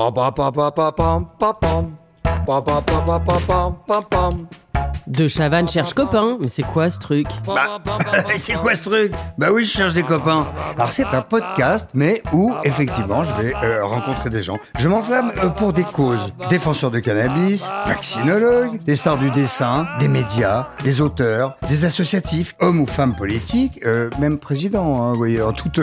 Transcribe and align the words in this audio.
Ba 0.00 0.08
ba 0.10 0.30
ba 0.30 0.48
ba 0.50 0.70
ba 0.72 0.88
bam 0.96 1.28
ba 1.38 1.52
bam. 1.60 1.84
Ba 2.46 2.56
ba 2.64 2.80
ba 2.80 2.98
ba 3.04 3.16
ba 3.20 3.36
bam 3.46 3.76
ba 3.86 4.00
bam. 4.10 4.48
De 5.06 5.28
Chavannes 5.28 5.68
cherche 5.68 5.94
copain, 5.94 6.36
mais 6.40 6.48
c'est 6.48 6.62
quoi 6.62 6.90
ce 6.90 6.98
truc 6.98 7.26
Bah, 7.46 7.78
c'est 8.38 8.54
quoi 8.54 8.74
ce 8.74 8.82
truc 8.82 9.12
Bah 9.38 9.48
oui, 9.52 9.64
je 9.64 9.70
cherche 9.70 9.94
des 9.94 10.02
copains. 10.02 10.46
Alors 10.76 10.92
c'est 10.92 11.06
un 11.06 11.22
podcast, 11.22 11.90
mais 11.94 12.22
où 12.32 12.54
effectivement 12.64 13.24
je 13.24 13.32
vais 13.34 13.54
euh, 13.62 13.84
rencontrer 13.84 14.30
des 14.30 14.42
gens. 14.42 14.58
Je 14.78 14.88
m'enflamme 14.88 15.32
euh, 15.42 15.48
pour 15.48 15.72
des 15.72 15.84
causes. 15.84 16.32
Défenseurs 16.48 16.90
de 16.90 17.00
cannabis, 17.00 17.70
vaccinologues, 17.86 18.82
des 18.84 18.96
stars 18.96 19.18
du 19.18 19.30
dessin, 19.30 19.86
des 19.98 20.08
médias, 20.08 20.68
des 20.84 21.00
auteurs, 21.00 21.56
des 21.68 21.84
associatifs, 21.84 22.54
hommes 22.60 22.80
ou 22.80 22.86
femmes 22.86 23.14
politiques, 23.14 23.80
euh, 23.84 24.10
même 24.18 24.38
présidents, 24.38 25.02
hein, 25.02 25.12
vous 25.12 25.18
voyez, 25.18 25.42
en 25.42 25.52
toute, 25.52 25.80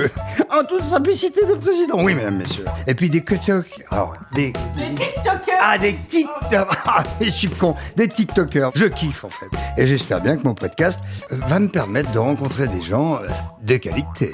en 0.51 0.63
toute 0.63 0.83
simplicité 0.83 1.45
de 1.45 1.53
président. 1.55 2.03
Oui, 2.03 2.13
mesdames, 2.13 2.37
messieurs. 2.37 2.65
Et 2.85 2.93
puis 2.93 3.09
des 3.09 3.21
TikTok. 3.21 3.65
Alors, 3.91 4.15
des... 4.33 4.53
Des 4.75 4.95
TikTokers 4.95 5.57
Ah, 5.61 5.77
des 5.77 5.95
TikTokers 5.95 6.67
Ah, 6.85 7.03
je 7.21 7.29
suis 7.29 7.49
con. 7.49 7.75
Des 7.95 8.07
TikTokers. 8.07 8.71
Je 8.75 8.85
kiffe, 8.85 9.06
en 9.23 9.29
fait. 9.29 9.47
Et 9.77 9.85
j'espère 9.87 10.21
bien 10.21 10.37
que 10.37 10.43
mon 10.43 10.53
podcast 10.53 10.99
euh, 11.31 11.35
va 11.47 11.59
me 11.59 11.67
permettre 11.67 12.11
de 12.11 12.19
rencontrer 12.19 12.67
des 12.67 12.81
gens 12.81 13.15
euh, 13.15 13.27
de 13.63 13.77
qualité. 13.77 14.31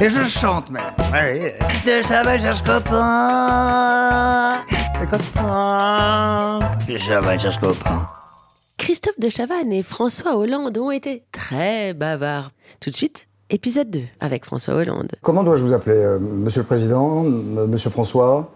Et 0.00 0.08
je 0.08 0.22
chante 0.22 0.70
même. 0.70 0.82
Ouais. 1.12 1.54
De 1.86 2.02
Chaval 2.06 2.40
cherche 2.40 2.62
copain. 2.62 4.56
Des 5.00 5.06
copains. 5.06 6.60
De 6.88 6.96
cherche 7.38 7.58
copain. 7.60 8.06
Christophe 8.78 9.18
de 9.18 9.28
Chavannes 9.28 9.72
et 9.72 9.82
François 9.82 10.36
Hollande 10.36 10.76
ont 10.78 10.90
été 10.90 11.24
très 11.32 11.94
bavards. 11.94 12.50
Tout 12.80 12.90
de 12.90 12.94
suite, 12.94 13.26
épisode 13.50 13.90
2 13.90 14.00
avec 14.20 14.44
François 14.44 14.74
Hollande. 14.74 15.08
Comment 15.22 15.42
dois-je 15.44 15.64
vous 15.64 15.72
appeler 15.72 15.96
euh, 15.96 16.18
Monsieur 16.20 16.60
le 16.60 16.66
Président 16.66 17.24
M- 17.24 17.66
Monsieur 17.68 17.90
François? 17.90 18.52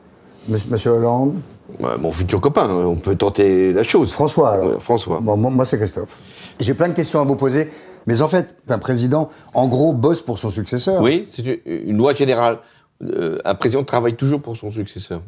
Monsieur 0.48 0.90
Hollande 0.90 1.34
Ouais, 1.78 1.96
mon 1.98 2.10
futur 2.10 2.40
copain, 2.40 2.68
hein, 2.68 2.84
on 2.84 2.96
peut 2.96 3.14
tenter 3.14 3.72
la 3.72 3.84
chose. 3.84 4.10
François, 4.10 4.50
alors. 4.54 4.82
François. 4.82 5.20
Bon, 5.20 5.36
moi, 5.36 5.64
c'est 5.64 5.78
Christophe. 5.78 6.18
J'ai 6.58 6.74
plein 6.74 6.88
de 6.88 6.94
questions 6.94 7.20
à 7.20 7.24
vous 7.24 7.36
poser, 7.36 7.70
mais 8.06 8.22
en 8.22 8.28
fait, 8.28 8.56
un 8.68 8.78
président, 8.78 9.28
en 9.54 9.68
gros, 9.68 9.92
bosse 9.92 10.20
pour 10.20 10.38
son 10.38 10.50
successeur. 10.50 11.00
Oui, 11.00 11.26
c'est 11.28 11.46
une, 11.46 11.88
une 11.88 11.96
loi 11.96 12.12
générale. 12.12 12.58
Euh, 13.02 13.38
un 13.44 13.54
président 13.54 13.84
travaille 13.84 14.16
toujours 14.16 14.42
pour 14.42 14.56
son 14.56 14.70
successeur. 14.70 15.22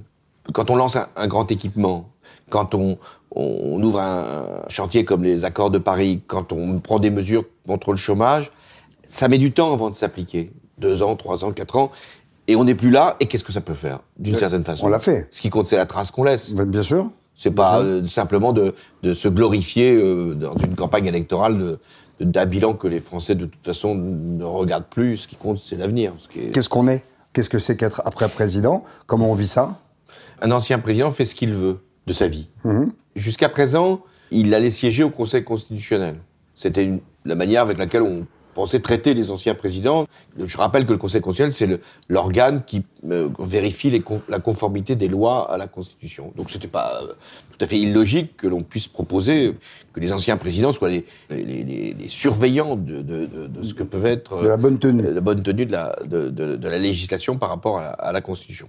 Quand 0.53 0.69
on 0.71 0.75
lance 0.75 0.97
un, 0.97 1.07
un 1.15 1.29
grand 1.29 1.51
équipement, 1.53 2.11
quand 2.51 2.75
on, 2.75 2.99
on 3.31 3.81
ouvre 3.81 4.01
un 4.01 4.47
chantier 4.69 5.05
comme 5.05 5.23
les 5.23 5.45
accords 5.45 5.71
de 5.71 5.79
Paris, 5.79 6.23
quand 6.27 6.53
on 6.53 6.81
prend 6.81 6.99
des 6.99 7.11
mesures 7.11 7.45
contre 7.67 7.93
le 7.93 7.97
chômage, 7.97 8.51
ça 9.09 9.29
met 9.29 9.39
du 9.39 9.53
temps 9.53 9.73
avant 9.73 9.91
de 9.91 9.95
s'appliquer. 9.95 10.51
Deux 10.79 11.03
ans, 11.03 11.15
trois 11.15 11.45
ans, 11.45 11.53
quatre 11.53 11.77
ans. 11.77 11.93
Et 12.53 12.57
on 12.57 12.65
n'est 12.65 12.75
plus 12.75 12.91
là. 12.91 13.17
Et 13.21 13.27
qu'est-ce 13.27 13.45
que 13.45 13.53
ça 13.53 13.61
peut 13.63 13.75
faire, 13.75 14.01
d'une 14.19 14.35
Ouais, 14.35 14.39
certaine 14.41 14.63
façon 14.65 14.87
on 14.87 14.89
l'a 14.89 15.01
fait. 15.01 15.27
Ce 15.31 15.41
qui 15.41 15.49
compte, 15.51 15.67
c'est 15.67 15.77
la 15.77 15.87
trace 15.87 16.11
qu'on 16.11 16.25
laisse. 16.25 16.53
Ben, 16.53 16.65
Bien 16.69 16.83
sûr. 16.83 17.11
C'est 17.35 17.51
pas 17.51 17.81
euh, 17.81 18.05
simplement 18.05 18.53
de, 18.53 18.75
de 19.03 19.15
se 19.15 19.27
glorifier 19.27 19.95
euh, 19.95 20.35
dans 20.35 20.55
une 20.57 20.75
campagne 20.77 21.07
électorale 21.07 21.79
d'un 22.21 22.45
bilan 22.47 22.75
que 22.75 22.87
les 22.87 23.01
Français 23.01 23.35
de 23.35 23.47
toute 23.47 23.65
façon 23.65 23.95
ne 23.95 24.45
regardent 24.45 24.87
plus. 24.91 25.17
Ce 25.17 25.29
qui 25.29 25.37
compte, 25.37 25.57
c'est 25.59 25.77
l'avenir. 25.77 26.13
Est- 26.37 26.53
Qu'est-ce 26.53 26.69
qu'on 26.69 26.87
est? 26.89 27.03
Qu'est-ce 27.33 27.49
que 27.49 27.59
c'est 27.59 27.77
qu'être 27.77 28.03
après 28.05 28.29
président? 28.29 28.85
Comment 29.07 29.31
on 29.31 29.35
vit 29.35 29.49
ça? 29.49 29.79
Un 30.43 30.51
ancien 30.51 30.79
président 30.79 31.11
fait 31.11 31.25
ce 31.25 31.35
qu'il 31.35 31.55
veut 31.55 31.79
de 32.07 32.13
sa 32.13 32.29
vie. 32.29 32.49
Mhm. 32.65 32.93
Jusqu'à 33.17 33.49
présent, 33.49 34.01
il 34.31 34.53
allait 34.55 34.71
siéger 34.71 35.03
au 35.03 35.11
Conseil 35.11 35.43
constitutionnel. 35.43 36.17
C'était 36.55 36.93
la 37.25 37.35
manière 37.35 37.63
avec 37.63 37.79
laquelle 37.79 38.03
on 38.03 38.27
pensait 38.55 38.81
traiter 38.81 39.15
les 39.15 39.31
anciens 39.31 39.55
présidents. 39.55 40.07
Je 40.39 40.57
rappelle 40.59 40.87
que 40.87 40.93
le 40.93 40.99
Conseil 40.99 41.21
constitutionnel, 41.21 41.53
c'est 41.81 41.81
l'organe 42.09 42.63
qui 42.65 42.83
euh, 43.11 43.29
vérifie 43.39 43.91
les 43.91 44.03
la 44.29 44.39
conformité 44.39 44.95
des 44.97 45.09
lois 45.09 45.51
à 45.53 45.57
la 45.59 45.67
Constitution. 45.67 46.33
Donc 46.37 46.51
c'était 46.51 46.69
pas 46.69 47.01
euh, 47.03 47.07
tout 47.51 47.65
à 47.65 47.67
fait 47.67 47.79
illogique 47.79 48.37
que 48.37 48.47
l'on 48.47 48.63
puisse 48.63 48.89
proposer 48.89 49.55
que 49.93 50.01
les 50.01 50.13
anciens 50.13 50.37
présidents 50.37 50.73
soient 50.73 50.89
les, 50.89 51.05
les- 51.31 51.43
les- 51.65 51.95
les 51.95 52.09
surveillants 52.09 52.77
de, 52.77 53.03
de- 53.03 53.27
de- 53.27 53.47
de 53.47 53.63
ce 53.65 53.75
que 53.75 53.83
peuvent 53.83 54.07
être 54.07 54.43
De 54.43 54.49
la 54.49 54.57
bonne 54.57 54.79
tenue. 54.79 55.05
euh, 55.07 55.13
la 55.15 55.21
bonne 55.21 55.43
tenue 55.43 55.67
de 55.67 55.73
la, 55.73 55.95
de, 56.07 56.29
de- 56.29 56.57
de 56.57 56.69
la 56.69 56.79
législation 56.79 57.37
par 57.37 57.49
rapport 57.49 57.79
à 57.79 57.83
la, 57.83 57.91
à 57.91 58.13
la 58.13 58.21
Constitution. 58.21 58.69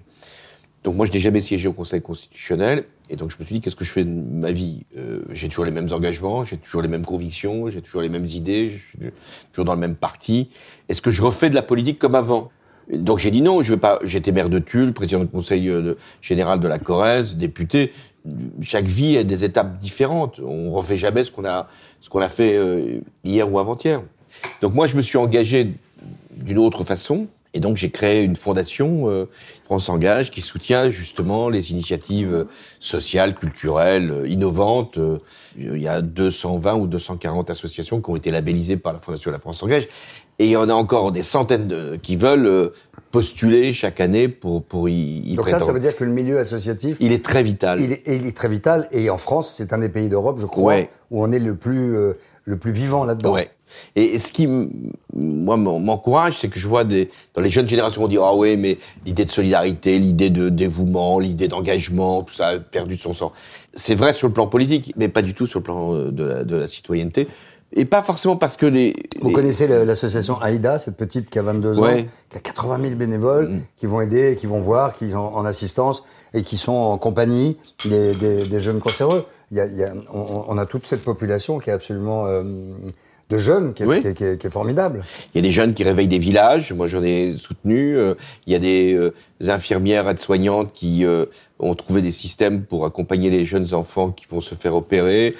Donc 0.83 0.95
moi, 0.95 1.05
je 1.05 1.11
n'ai 1.11 1.19
jamais 1.19 1.39
siégé 1.39 1.67
au 1.67 1.73
Conseil 1.73 2.01
constitutionnel, 2.01 2.85
et 3.09 3.15
donc 3.15 3.31
je 3.31 3.37
me 3.39 3.45
suis 3.45 3.55
dit, 3.55 3.61
qu'est-ce 3.61 3.75
que 3.75 3.85
je 3.85 3.91
fais 3.91 4.03
de 4.03 4.09
ma 4.09 4.51
vie? 4.51 4.85
Euh, 4.97 5.21
J'ai 5.31 5.47
toujours 5.47 5.65
les 5.65 5.71
mêmes 5.71 5.91
engagements, 5.91 6.43
j'ai 6.43 6.57
toujours 6.57 6.81
les 6.81 6.89
mêmes 6.89 7.05
convictions, 7.05 7.69
j'ai 7.69 7.81
toujours 7.81 8.01
les 8.01 8.09
mêmes 8.09 8.25
idées, 8.25 8.69
je 8.69 8.77
suis 8.77 9.11
toujours 9.51 9.65
dans 9.65 9.75
le 9.75 9.79
même 9.79 9.95
parti. 9.95 10.49
Est-ce 10.89 11.01
que 11.01 11.11
je 11.11 11.21
refais 11.21 11.49
de 11.49 11.55
la 11.55 11.61
politique 11.61 11.99
comme 11.99 12.15
avant? 12.15 12.51
Donc 12.91 13.19
j'ai 13.19 13.31
dit 13.31 13.41
non, 13.41 13.61
je 13.61 13.73
vais 13.73 13.79
pas. 13.79 13.99
J'étais 14.03 14.33
maire 14.33 14.49
de 14.49 14.59
Tulle, 14.59 14.91
président 14.91 15.21
du 15.21 15.27
Conseil 15.27 15.69
euh, 15.69 15.95
général 16.21 16.59
de 16.59 16.67
la 16.67 16.79
Corrèze, 16.79 17.37
député. 17.37 17.93
Chaque 18.61 18.85
vie 18.85 19.17
a 19.17 19.23
des 19.23 19.45
étapes 19.45 19.77
différentes. 19.77 20.41
On 20.43 20.71
refait 20.71 20.97
jamais 20.97 21.23
ce 21.23 21.31
qu'on 21.31 21.45
a, 21.45 21.69
ce 22.01 22.09
qu'on 22.09 22.19
a 22.19 22.27
fait 22.27 22.57
euh, 22.57 22.99
hier 23.23 23.49
ou 23.49 23.57
avant-hier. 23.57 24.01
Donc 24.61 24.73
moi, 24.73 24.87
je 24.87 24.97
me 24.97 25.01
suis 25.01 25.17
engagé 25.17 25.71
d'une 26.35 26.57
autre 26.57 26.83
façon. 26.83 27.27
Et 27.53 27.59
donc 27.59 27.77
j'ai 27.77 27.91
créé 27.91 28.23
une 28.23 28.35
fondation, 28.35 29.09
euh, 29.09 29.29
France 29.63 29.87
Engage, 29.89 30.31
qui 30.31 30.41
soutient 30.41 30.89
justement 30.89 31.49
les 31.49 31.71
initiatives 31.71 32.45
sociales, 32.79 33.35
culturelles, 33.35 34.11
euh, 34.11 34.27
innovantes. 34.27 34.97
Euh, 34.97 35.19
il 35.57 35.81
y 35.81 35.87
a 35.87 36.01
220 36.01 36.75
ou 36.75 36.87
240 36.87 37.49
associations 37.51 38.01
qui 38.01 38.09
ont 38.09 38.15
été 38.15 38.31
labellisées 38.31 38.77
par 38.77 38.93
la 38.93 38.99
Fondation 38.99 39.29
de 39.29 39.35
la 39.35 39.39
France 39.39 39.61
Engage. 39.61 39.87
Et 40.39 40.45
il 40.45 40.51
y 40.51 40.57
en 40.57 40.67
a 40.67 40.73
encore 40.73 41.11
des 41.11 41.21
centaines 41.21 41.67
de, 41.67 41.95
qui 42.01 42.15
veulent 42.15 42.47
euh, 42.47 42.69
postuler 43.11 43.71
chaque 43.71 43.99
année 43.99 44.27
pour, 44.27 44.63
pour 44.63 44.89
y, 44.89 45.19
y 45.19 45.35
Donc 45.35 45.47
ça, 45.47 45.59
ça 45.59 45.71
veut 45.71 45.79
dire 45.79 45.95
que 45.95 46.03
le 46.03 46.11
milieu 46.11 46.39
associatif, 46.39 46.97
Il 46.99 47.11
est 47.11 47.23
très 47.23 47.43
vital. 47.43 47.79
il 47.79 47.91
est, 47.91 48.01
il 48.07 48.25
est 48.25 48.35
très 48.35 48.49
vital. 48.49 48.87
Et 48.91 49.11
en 49.11 49.19
France, 49.19 49.53
c'est 49.55 49.73
un 49.73 49.77
des 49.77 49.89
pays 49.89 50.09
d'Europe, 50.09 50.39
je 50.39 50.47
crois, 50.47 50.63
Ouais. 50.73 50.89
où 51.11 51.23
on 51.23 51.31
est 51.31 51.37
le 51.37 51.55
plus, 51.55 51.95
euh, 51.95 52.13
le 52.45 52.57
plus 52.57 52.71
vivant 52.71 53.03
là-dedans. 53.05 53.33
Ouais. 53.33 53.51
Et, 53.95 54.15
et 54.15 54.19
ce 54.19 54.31
qui, 54.31 54.47
moi, 55.13 55.57
m'en- 55.57 55.79
m'encourage, 55.79 56.37
c'est 56.39 56.47
que 56.49 56.59
je 56.59 56.67
vois 56.67 56.83
des, 56.83 57.09
dans 57.33 57.41
les 57.41 57.49
jeunes 57.49 57.67
générations, 57.67 58.03
on 58.03 58.07
dit, 58.07 58.17
ah 58.19 58.33
oui, 58.35 58.57
mais 58.57 58.77
l'idée 59.05 59.25
de 59.25 59.31
solidarité, 59.31 59.99
l'idée 59.99 60.29
de 60.29 60.49
dévouement, 60.49 61.19
l'idée 61.19 61.47
d'engagement, 61.47 62.23
tout 62.23 62.33
ça 62.33 62.47
a 62.47 62.59
perdu 62.59 62.95
de 62.97 63.01
son 63.01 63.13
sens. 63.13 63.31
C'est 63.73 63.95
vrai 63.95 64.13
sur 64.13 64.27
le 64.27 64.33
plan 64.33 64.47
politique, 64.47 64.93
mais 64.97 65.07
pas 65.09 65.21
du 65.21 65.33
tout 65.33 65.47
sur 65.47 65.59
le 65.59 65.63
plan 65.63 65.93
euh, 65.95 66.11
de 66.11 66.23
la, 66.23 66.43
de 66.43 66.55
la 66.55 66.67
citoyenneté. 66.67 67.27
Et 67.75 67.85
pas 67.85 68.03
forcément 68.03 68.35
parce 68.35 68.55
que 68.55 68.67
les... 68.67 68.95
Vous 69.19 69.29
les- 69.29 69.33
connaissez 69.33 69.67
l'association 69.67 70.39
AIDA, 70.43 70.77
cette 70.77 70.95
petite 70.95 71.31
qui 71.31 71.39
a 71.39 71.41
22 71.41 71.79
ans, 71.79 71.81
Ouais. 71.81 72.05
qui 72.29 72.37
a 72.37 72.39
80 72.39 72.79
000 72.83 72.95
bénévoles, 72.95 73.49
Mm. 73.49 73.61
qui 73.75 73.85
vont 73.87 73.99
aider, 73.99 74.37
qui 74.39 74.45
vont 74.45 74.61
voir, 74.61 74.93
qui 74.93 75.09
sont 75.09 75.17
en 75.17 75.43
assistance 75.43 76.03
et 76.35 76.43
qui 76.43 76.57
sont 76.57 76.71
en 76.71 76.99
compagnie 76.99 77.57
des, 77.85 78.13
des- 78.13 78.43
des 78.45 78.59
jeunes 78.61 78.79
cancéreux. 78.79 79.25
Il 79.49 79.57
y 79.57 79.59
a, 79.59 79.65
il 79.65 79.75
y 79.75 79.83
a- 79.83 79.91
on, 80.13 80.45
on 80.49 80.57
a 80.59 80.67
toute 80.67 80.85
cette 80.85 81.03
population 81.03 81.57
qui 81.57 81.71
est 81.71 81.73
absolument 81.73 82.27
euh, 82.27 82.43
de 83.33 83.37
jeunes, 83.37 83.73
qui 83.73 83.83
est, 83.83 83.85
Oui. 83.85 84.01
qui 84.01 84.07
est- 84.07 84.13
qui 84.13 84.23
est- 84.23 84.37
qui 84.39 84.47
est 84.47 84.49
formidable. 84.49 85.03
Il 85.33 85.37
y 85.37 85.39
a 85.39 85.41
des 85.41 85.51
jeunes 85.51 85.73
qui 85.73 85.83
réveillent 85.83 86.07
des 86.07 86.19
villages, 86.19 86.71
moi 86.73 86.87
j'en 86.87 87.03
ai 87.03 87.35
soutenu. 87.37 87.97
euh, 87.97 88.13
il 88.47 88.53
y 88.53 88.55
a 88.55 88.59
des 88.59 88.93
euh, 88.93 89.13
infirmières 89.47 90.07
aides-soignantes 90.09 90.71
qui 90.73 91.05
euh, 91.05 91.25
ont 91.59 91.75
trouvé 91.75 92.01
des 92.01 92.11
systèmes 92.11 92.63
pour 92.63 92.85
accompagner 92.85 93.29
les 93.29 93.45
jeunes 93.45 93.73
enfants 93.73 94.11
qui 94.11 94.25
vont 94.29 94.41
se 94.41 94.55
faire 94.55 94.75
opérer. 94.75 95.35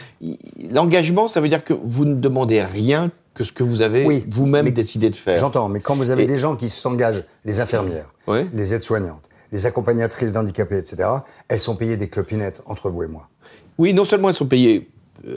L'engagement, 0.72 1.28
ça 1.28 1.42
veut 1.42 1.48
dire 1.50 1.64
que 1.64 1.74
vous 1.74 2.06
ne 2.06 2.16
demandez 2.16 2.62
rien 2.64 3.12
que 3.34 3.44
ce 3.44 3.52
que 3.52 3.64
vous 3.64 3.82
avez 3.82 4.06
Oui, 4.06 4.24
vous-même 4.30 4.70
décidé 4.72 5.10
de 5.10 5.16
faire. 5.16 5.38
J'entends, 5.40 5.68
mais 5.70 5.80
quand 5.80 5.96
vous 5.96 6.12
avez 6.12 6.24
Et- 6.24 6.28
des 6.28 6.38
gens 6.38 6.56
qui 6.56 6.70
s'engagent, 6.70 7.24
les 7.46 7.60
infirmières, 7.60 8.12
les 8.54 8.74
aides-soignantes, 8.74 9.28
les 9.52 9.66
accompagnatrices 9.66 10.34
d'handicapés, 10.34 10.78
etc., 10.78 11.10
elles 11.48 11.60
sont 11.60 11.76
payées 11.76 11.98
des 11.98 12.10
clopinettes 12.10 12.62
entre 12.66 12.90
vous 12.90 13.04
et 13.04 13.08
moi. 13.08 13.30
Oui, 13.78 13.94
non 13.94 14.06
seulement 14.06 14.30
elles 14.30 14.36
sont 14.36 14.46
payées 14.46 14.90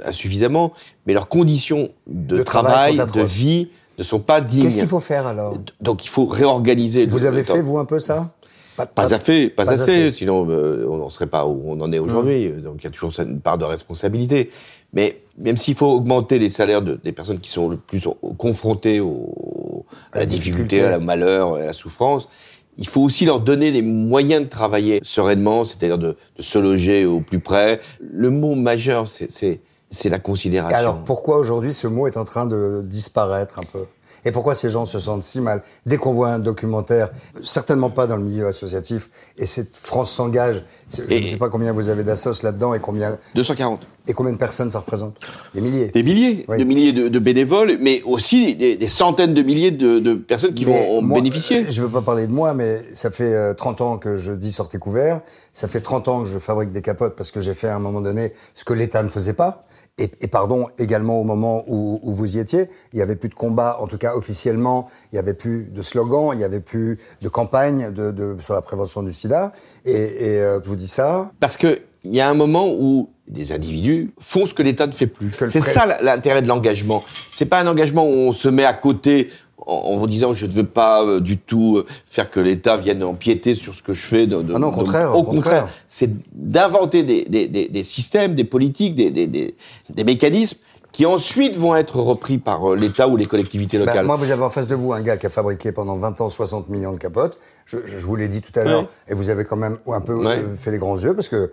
insuffisamment, 0.04 0.72
mais 1.06 1.12
leurs 1.12 1.28
conditions 1.28 1.90
de, 2.06 2.38
De 2.38 2.42
travail 2.42 2.96
de 2.96 3.22
vie 3.22 3.68
ne 3.98 4.04
sont 4.04 4.18
pas 4.20 4.40
dignes. 4.40 4.62
Qu'est-ce 4.64 4.76
qu'il 4.78 4.86
faut 4.86 5.00
faire 5.00 5.26
alors? 5.26 5.56
Donc 5.80 6.04
il 6.04 6.08
faut 6.08 6.26
réorganiser. 6.26 7.06
Vous 7.06 7.18
le- 7.18 7.26
avez 7.26 7.38
le 7.38 7.42
fait, 7.44 7.60
vous, 7.60 7.78
un 7.78 7.84
peu 7.84 7.98
ça? 7.98 8.32
Pas 8.76 8.86
assez, 9.14 9.48
pas, 9.48 9.64
pas 9.64 9.72
assez, 9.72 9.82
assez. 9.82 10.08
Mmh. 10.10 10.12
sinon 10.12 10.46
euh, 10.50 10.86
on 10.90 10.98
n'en 10.98 11.08
serait 11.08 11.26
pas 11.28 11.46
où 11.46 11.62
on 11.66 11.80
en 11.80 11.90
est 11.92 11.98
aujourd'hui. 11.98 12.50
Donc 12.50 12.76
il 12.80 12.84
y 12.84 12.86
a 12.88 12.90
toujours 12.90 13.12
une 13.18 13.40
part 13.40 13.56
de 13.56 13.64
responsabilité. 13.64 14.50
Mais 14.92 15.18
même 15.38 15.56
s'il 15.56 15.74
faut 15.74 15.86
augmenter 15.92 16.38
les 16.38 16.50
salaires 16.50 16.82
de- 16.82 17.00
des 17.02 17.12
personnes 17.12 17.38
qui 17.38 17.50
sont 17.50 17.68
le 17.70 17.76
plus 17.78 18.06
confrontées 18.36 19.00
au- 19.00 19.84
à 20.12 20.16
la, 20.16 20.20
la 20.20 20.26
difficulté, 20.26 20.76
difficulté. 20.76 20.82
à 20.82 20.90
la 20.90 20.98
malheur, 20.98 21.54
à 21.54 21.60
la 21.66 21.72
souffrance, 21.72 22.28
il 22.76 22.86
faut 22.86 23.00
aussi 23.00 23.24
leur 23.24 23.40
donner 23.40 23.70
les 23.70 23.80
moyens 23.80 24.44
de 24.44 24.48
travailler 24.50 25.00
sereinement, 25.02 25.64
c'est-à-dire 25.64 25.96
de, 25.98 26.14
de 26.36 26.42
se 26.42 26.58
loger 26.58 27.06
au 27.06 27.20
plus 27.20 27.40
près. 27.40 27.80
Le 28.00 28.28
mot 28.28 28.54
majeur, 28.54 29.08
c'est- 29.08 29.60
c'est 29.90 30.08
la 30.08 30.18
considération. 30.18 30.76
alors, 30.78 30.98
pourquoi 31.04 31.38
aujourd'hui 31.38 31.72
ce 31.72 31.86
mot 31.86 32.06
est 32.06 32.16
en 32.16 32.24
train 32.24 32.46
de 32.46 32.82
disparaître 32.84 33.58
un 33.58 33.62
peu? 33.62 33.86
Et 34.26 34.32
pourquoi 34.32 34.54
ces 34.56 34.68
gens 34.68 34.84
se 34.86 34.98
sentent 34.98 35.22
si 35.22 35.40
mal 35.40 35.62
Dès 35.86 35.96
qu'on 35.98 36.12
voit 36.12 36.30
un 36.30 36.40
documentaire, 36.40 37.10
certainement 37.44 37.90
pas 37.90 38.08
dans 38.08 38.16
le 38.16 38.24
milieu 38.24 38.48
associatif, 38.48 39.08
et 39.38 39.46
cette 39.46 39.76
France 39.76 40.10
s'engage, 40.10 40.64
je 40.92 41.02
ne 41.02 41.26
sais 41.26 41.36
pas 41.36 41.48
combien 41.48 41.72
vous 41.72 41.88
avez 41.88 42.02
d'assos 42.02 42.42
là-dedans 42.42 42.74
et 42.74 42.80
combien, 42.80 43.16
240. 43.36 43.86
et 44.08 44.12
combien 44.14 44.32
de 44.32 44.36
personnes 44.36 44.70
ça 44.72 44.80
représente? 44.80 45.14
Des 45.54 45.60
milliers. 45.60 45.86
Des 45.88 46.02
milliers, 46.02 46.44
Oui. 46.48 46.58
de 46.58 46.64
milliers 46.64 46.92
de, 46.92 47.06
de 47.08 47.18
bénévoles, 47.20 47.78
mais 47.80 48.02
aussi 48.02 48.56
des, 48.56 48.76
des 48.76 48.88
centaines 48.88 49.32
de 49.32 49.42
milliers 49.42 49.70
de, 49.70 50.00
de 50.00 50.14
personnes 50.14 50.54
qui 50.54 50.66
Mais 50.66 50.72
vont 50.72 50.98
en 50.98 51.02
moi, 51.02 51.18
bénéficier. 51.20 51.60
euh, 51.60 51.70
Je 51.70 51.80
ne 51.80 51.86
veux 51.86 51.92
pas 51.92 52.02
parler 52.02 52.26
de 52.26 52.32
moi, 52.32 52.52
mais 52.52 52.80
ça 52.94 53.12
fait 53.12 53.32
euh, 53.32 53.54
30 53.54 53.80
ans 53.80 53.96
que 53.96 54.16
je 54.16 54.32
dis 54.32 54.50
sortez 54.50 54.78
couvert. 54.78 55.20
Ça 55.52 55.68
fait 55.68 55.80
30 55.80 56.08
ans 56.08 56.22
que 56.24 56.28
je 56.28 56.38
fabrique 56.40 56.72
des 56.72 56.82
capotes 56.82 57.14
parce 57.14 57.30
que 57.30 57.40
j'ai 57.40 57.54
fait 57.54 57.68
à 57.68 57.76
un 57.76 57.80
moment 57.80 58.00
donné 58.00 58.32
ce 58.56 58.64
que 58.64 58.72
l'État 58.72 59.04
ne 59.04 59.08
faisait 59.08 59.34
pas. 59.34 59.64
Et, 59.98 60.10
et 60.20 60.26
pardon, 60.26 60.68
également 60.78 61.18
au 61.20 61.24
moment 61.24 61.64
où, 61.68 62.00
où 62.02 62.14
vous 62.14 62.36
y 62.36 62.38
étiez, 62.38 62.68
il 62.92 62.98
y 62.98 63.02
avait 63.02 63.16
plus 63.16 63.30
de 63.30 63.34
combat, 63.34 63.78
en 63.80 63.86
tout 63.86 63.96
cas 63.96 64.14
officiellement, 64.14 64.88
il 65.10 65.16
y 65.16 65.18
avait 65.18 65.32
plus 65.32 65.70
de 65.72 65.80
slogans, 65.80 66.32
il 66.34 66.40
y 66.40 66.44
avait 66.44 66.60
plus 66.60 66.98
de 67.22 67.28
campagne 67.28 67.90
de, 67.92 68.10
de, 68.10 68.36
sur 68.42 68.52
la 68.52 68.60
prévention 68.60 69.02
du 69.02 69.14
sida. 69.14 69.52
Et, 69.86 69.92
et 69.92 70.40
euh, 70.40 70.60
je 70.62 70.68
vous 70.68 70.76
dis 70.76 70.88
ça, 70.88 71.30
Parce 71.40 71.56
que 71.56 71.80
il 72.04 72.14
y 72.14 72.20
a 72.20 72.28
un 72.28 72.34
moment 72.34 72.68
où 72.68 73.10
des 73.26 73.52
individus 73.52 74.12
font 74.20 74.46
ce 74.46 74.54
que 74.54 74.62
l'État 74.62 74.86
ne 74.86 74.92
fait 74.92 75.08
plus. 75.08 75.30
C'est 75.48 75.60
ça 75.60 75.98
l'intérêt 76.00 76.42
de 76.42 76.48
l'engagement. 76.48 77.02
C'est 77.32 77.46
pas 77.46 77.60
un 77.60 77.66
engagement 77.66 78.06
où 78.06 78.12
on 78.12 78.32
se 78.32 78.48
met 78.48 78.64
à 78.64 78.74
côté 78.74 79.30
en, 79.66 79.74
en 80.00 80.06
disant 80.06 80.32
je 80.32 80.46
ne 80.46 80.52
veux 80.52 80.66
pas 80.66 81.02
euh, 81.04 81.20
du 81.20 81.38
tout 81.38 81.78
euh, 81.78 81.86
faire 82.06 82.30
que 82.30 82.40
l'État 82.40 82.76
vienne 82.76 83.02
empiéter 83.02 83.54
sur 83.54 83.74
ce 83.74 83.82
que 83.82 83.92
je 83.92 84.06
fais. 84.06 84.26
de- 84.26 84.40
de- 84.42 84.52
Ah 84.54 84.58
non, 84.58 84.68
au 84.68 84.72
contraire, 84.72 85.10
Au 85.14 85.18
au 85.20 85.22
contraire. 85.24 85.62
contraire, 85.62 85.68
c'est 85.88 86.10
d'inventer 86.34 87.02
des, 87.02 87.24
des, 87.24 87.48
des, 87.48 87.68
des 87.68 87.82
systèmes, 87.82 88.34
des 88.34 88.44
politiques, 88.44 88.94
des, 88.94 89.10
des, 89.10 89.26
des, 89.26 89.54
des 89.90 90.04
mécanismes 90.04 90.58
qui 90.92 91.04
ensuite 91.04 91.56
vont 91.56 91.76
être 91.76 91.96
repris 92.00 92.38
par 92.38 92.72
euh, 92.72 92.76
l'État 92.76 93.06
ou 93.08 93.16
les 93.18 93.26
collectivités 93.26 93.76
Ben, 93.78 93.84
locales. 93.86 94.06
moi, 94.06 94.16
vous 94.16 94.30
avez 94.30 94.42
en 94.42 94.48
face 94.50 94.66
de 94.66 94.74
vous 94.74 94.92
un 94.94 95.02
gars 95.02 95.18
qui 95.18 95.26
a 95.26 95.30
fabriqué 95.30 95.70
pendant 95.72 95.98
20 95.98 96.20
ans 96.22 96.30
60 96.30 96.68
millions 96.70 96.92
de 96.92 96.96
capotes. 96.98 97.36
Je, 97.66 97.78
vous 97.98 98.16
l'ai 98.16 98.28
dit 98.28 98.40
tout 98.40 98.58
à 98.58 98.64
l'heure. 98.64 98.86
Et 99.08 99.12
vous 99.14 99.28
avez 99.28 99.44
quand 99.44 99.56
même 99.56 99.76
un 99.88 100.00
peu 100.00 100.24
fait 100.56 100.70
les 100.70 100.78
grands 100.78 100.96
yeux 100.98 101.14
parce 101.14 101.28
que 101.28 101.50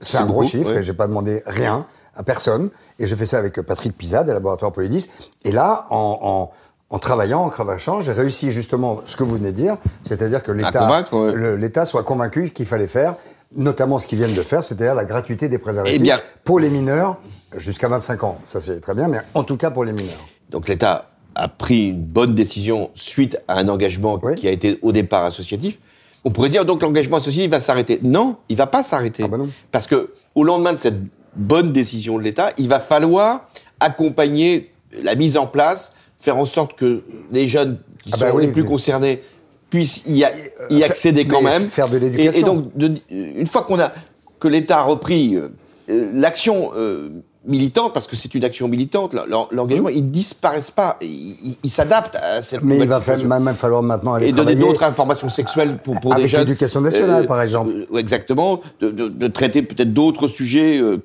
c'est 0.00 0.16
un 0.16 0.26
gros 0.26 0.42
chiffre 0.42 0.72
ouais. 0.72 0.80
et 0.80 0.82
j'ai 0.82 0.94
pas 0.94 1.06
demandé 1.06 1.42
rien 1.46 1.86
à 2.14 2.22
personne. 2.24 2.70
Et 2.98 3.06
j'ai 3.06 3.14
fait 3.16 3.26
ça 3.26 3.38
avec 3.38 3.60
Patrick 3.60 3.96
Pizza 3.96 4.24
des 4.24 4.32
laboratoires 4.32 4.72
Polydis. 4.72 5.08
Et 5.44 5.52
là, 5.52 5.86
en, 5.90 6.18
en, 6.22 6.50
en 6.90 6.98
travaillant, 6.98 7.42
en 7.44 7.48
cravachant, 7.48 8.00
j'ai 8.00 8.12
réussi 8.12 8.50
justement 8.50 9.00
ce 9.04 9.14
que 9.16 9.22
vous 9.22 9.36
venez 9.36 9.52
de 9.52 9.56
dire, 9.56 9.76
c'est-à-dire 10.08 10.42
que 10.42 10.50
l'État, 10.50 10.88
ouais. 10.90 11.86
soit 11.86 12.02
convaincu 12.02 12.50
qu'il 12.50 12.66
fallait 12.66 12.88
faire, 12.88 13.14
notamment 13.56 14.00
ce 14.00 14.08
qu'ils 14.08 14.18
viennent 14.18 14.34
de 14.34 14.42
faire, 14.42 14.64
c'est-à-dire 14.64 14.96
la 14.96 15.04
gratuité 15.04 15.48
des 15.48 15.58
préservatifs 15.58 15.98
Eh 16.00 16.02
bien- 16.02 16.20
pour 16.44 16.58
les 16.58 16.68
mineurs 16.68 17.16
jusqu'à 17.56 17.88
25 17.88 18.24
ans. 18.24 18.38
Ça 18.44 18.60
c'est 18.60 18.80
très 18.80 18.94
bien, 18.94 19.06
mais 19.06 19.18
en 19.34 19.44
tout 19.44 19.56
cas 19.56 19.70
pour 19.70 19.84
les 19.84 19.92
mineurs. 19.92 20.28
Donc 20.50 20.68
l'État 20.68 21.10
a 21.36 21.46
pris 21.46 21.90
une 21.90 22.02
bonne 22.02 22.34
décision 22.34 22.90
suite 22.94 23.38
à 23.46 23.54
un 23.58 23.68
engagement 23.68 24.18
Oui. 24.22 24.34
qui 24.34 24.48
a 24.48 24.50
été 24.50 24.80
au 24.82 24.90
départ 24.90 25.24
associatif. 25.24 25.78
On 26.24 26.30
pourrait 26.32 26.48
dire 26.48 26.64
donc 26.64 26.82
l'engagement 26.82 27.18
associatif 27.18 27.50
va 27.52 27.60
s'arrêter. 27.60 28.00
Non, 28.02 28.36
il 28.48 28.56
va 28.56 28.66
pas 28.66 28.82
s'arrêter. 28.82 29.24
Ah 29.32 29.36
non. 29.36 29.48
Parce 29.70 29.86
que 29.86 30.12
au 30.34 30.42
lendemain 30.42 30.72
de 30.72 30.78
cette 30.78 30.98
bonne 31.36 31.72
décision 31.72 32.18
de 32.18 32.22
l'État, 32.24 32.50
il 32.58 32.68
va 32.68 32.80
falloir 32.80 33.48
accompagner 33.78 34.72
la 35.04 35.14
mise 35.14 35.36
en 35.36 35.46
place, 35.46 35.92
faire 36.20 36.36
en 36.36 36.44
sorte 36.44 36.74
que 36.78 37.02
les 37.32 37.48
jeunes 37.48 37.78
qui 38.04 38.10
Ah 38.12 38.16
sont 38.18 38.24
bah 38.26 38.30
oui, 38.34 38.46
les 38.46 38.52
plus 38.52 38.62
mais- 38.62 38.68
concernés 38.68 39.22
puissent 39.70 40.02
y, 40.06 40.22
a- 40.24 40.32
y 40.70 40.82
Euh, 40.82 40.86
accéder 40.86 41.26
quand 41.26 41.40
mais 41.42 41.58
même. 41.58 41.68
faire 41.68 41.88
de 41.88 41.96
Et- 41.96 42.00
l'éducation. 42.00 42.40
Et, 42.40 42.44
donc, 42.44 42.76
de- 42.76 42.94
une 43.10 43.46
fois 43.46 43.62
qu'on 43.62 43.78
a 43.80 43.90
que 44.38 44.48
l'État 44.48 44.80
a 44.80 44.82
repris 44.82 45.34
euh, 45.36 45.48
euh, 45.88 46.10
l'action 46.14 46.72
euh, 46.76 47.10
militante, 47.46 47.94
parce 47.94 48.06
que 48.06 48.16
c'est 48.16 48.34
une 48.34 48.44
action 48.44 48.68
militante, 48.68 49.14
l'en- 49.14 49.48
l'engagement, 49.50 49.88
il 49.88 50.04
ne 50.04 50.10
disparaissent 50.10 50.70
pas, 50.70 50.98
il, 51.00 51.08
il- 51.08 51.56
il 51.64 51.70
s'adapte 51.70 52.14
à 52.16 52.42
cette 52.42 52.62
Mais 52.62 52.78
il 52.78 52.86
va 52.86 53.00
même 53.40 53.54
falloir 53.54 53.82
maintenant 53.82 54.14
aller 54.14 54.28
et 54.28 54.32
donner 54.32 54.54
d'autres 54.54 54.82
informations 54.84 55.28
sexuelles 55.30 55.78
pour, 55.78 55.98
pour 56.00 56.12
Avec 56.14 56.30
l'éducation 56.30 56.80
nationale, 56.82 57.26
par 57.26 57.40
exemple. 57.40 57.70
euh, 57.92 57.96
exactement, 57.98 58.60
de, 58.80 58.90
de- 58.90 59.08
de 59.08 59.26
traiter 59.28 59.62
peut-être 59.62 59.92
d'autres 59.92 60.28
sujets 60.28 60.78
euh, 60.78 61.02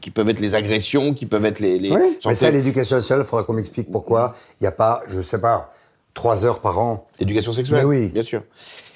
qui, 0.00 0.10
peuvent 0.10 0.28
être 0.28 0.40
les 0.40 0.54
agressions, 0.54 1.14
qui 1.14 1.26
peuvent 1.26 1.44
être 1.46 1.58
les... 1.60 1.78
les 1.80 1.90
Oui, 1.90 2.16
mais 2.26 2.34
ça, 2.34 2.50
l'éducation 2.50 2.96
nationale, 2.96 3.24
il 3.26 3.28
faudra 3.28 3.44
qu'on 3.44 3.54
m'explique 3.54 3.90
pourquoi 3.90 4.34
il 4.60 4.64
n'y 4.64 4.68
a 4.68 4.72
pas, 4.72 5.00
je 5.08 5.20
sais 5.20 5.40
pas, 5.40 5.72
trois 6.14 6.44
heures 6.46 6.60
par 6.60 6.78
an. 6.78 7.06
L'éducation 7.18 7.52
sexuelle, 7.52 7.80
Mais 7.80 7.84
oui. 7.84 8.08
bien 8.08 8.22
sûr. 8.22 8.42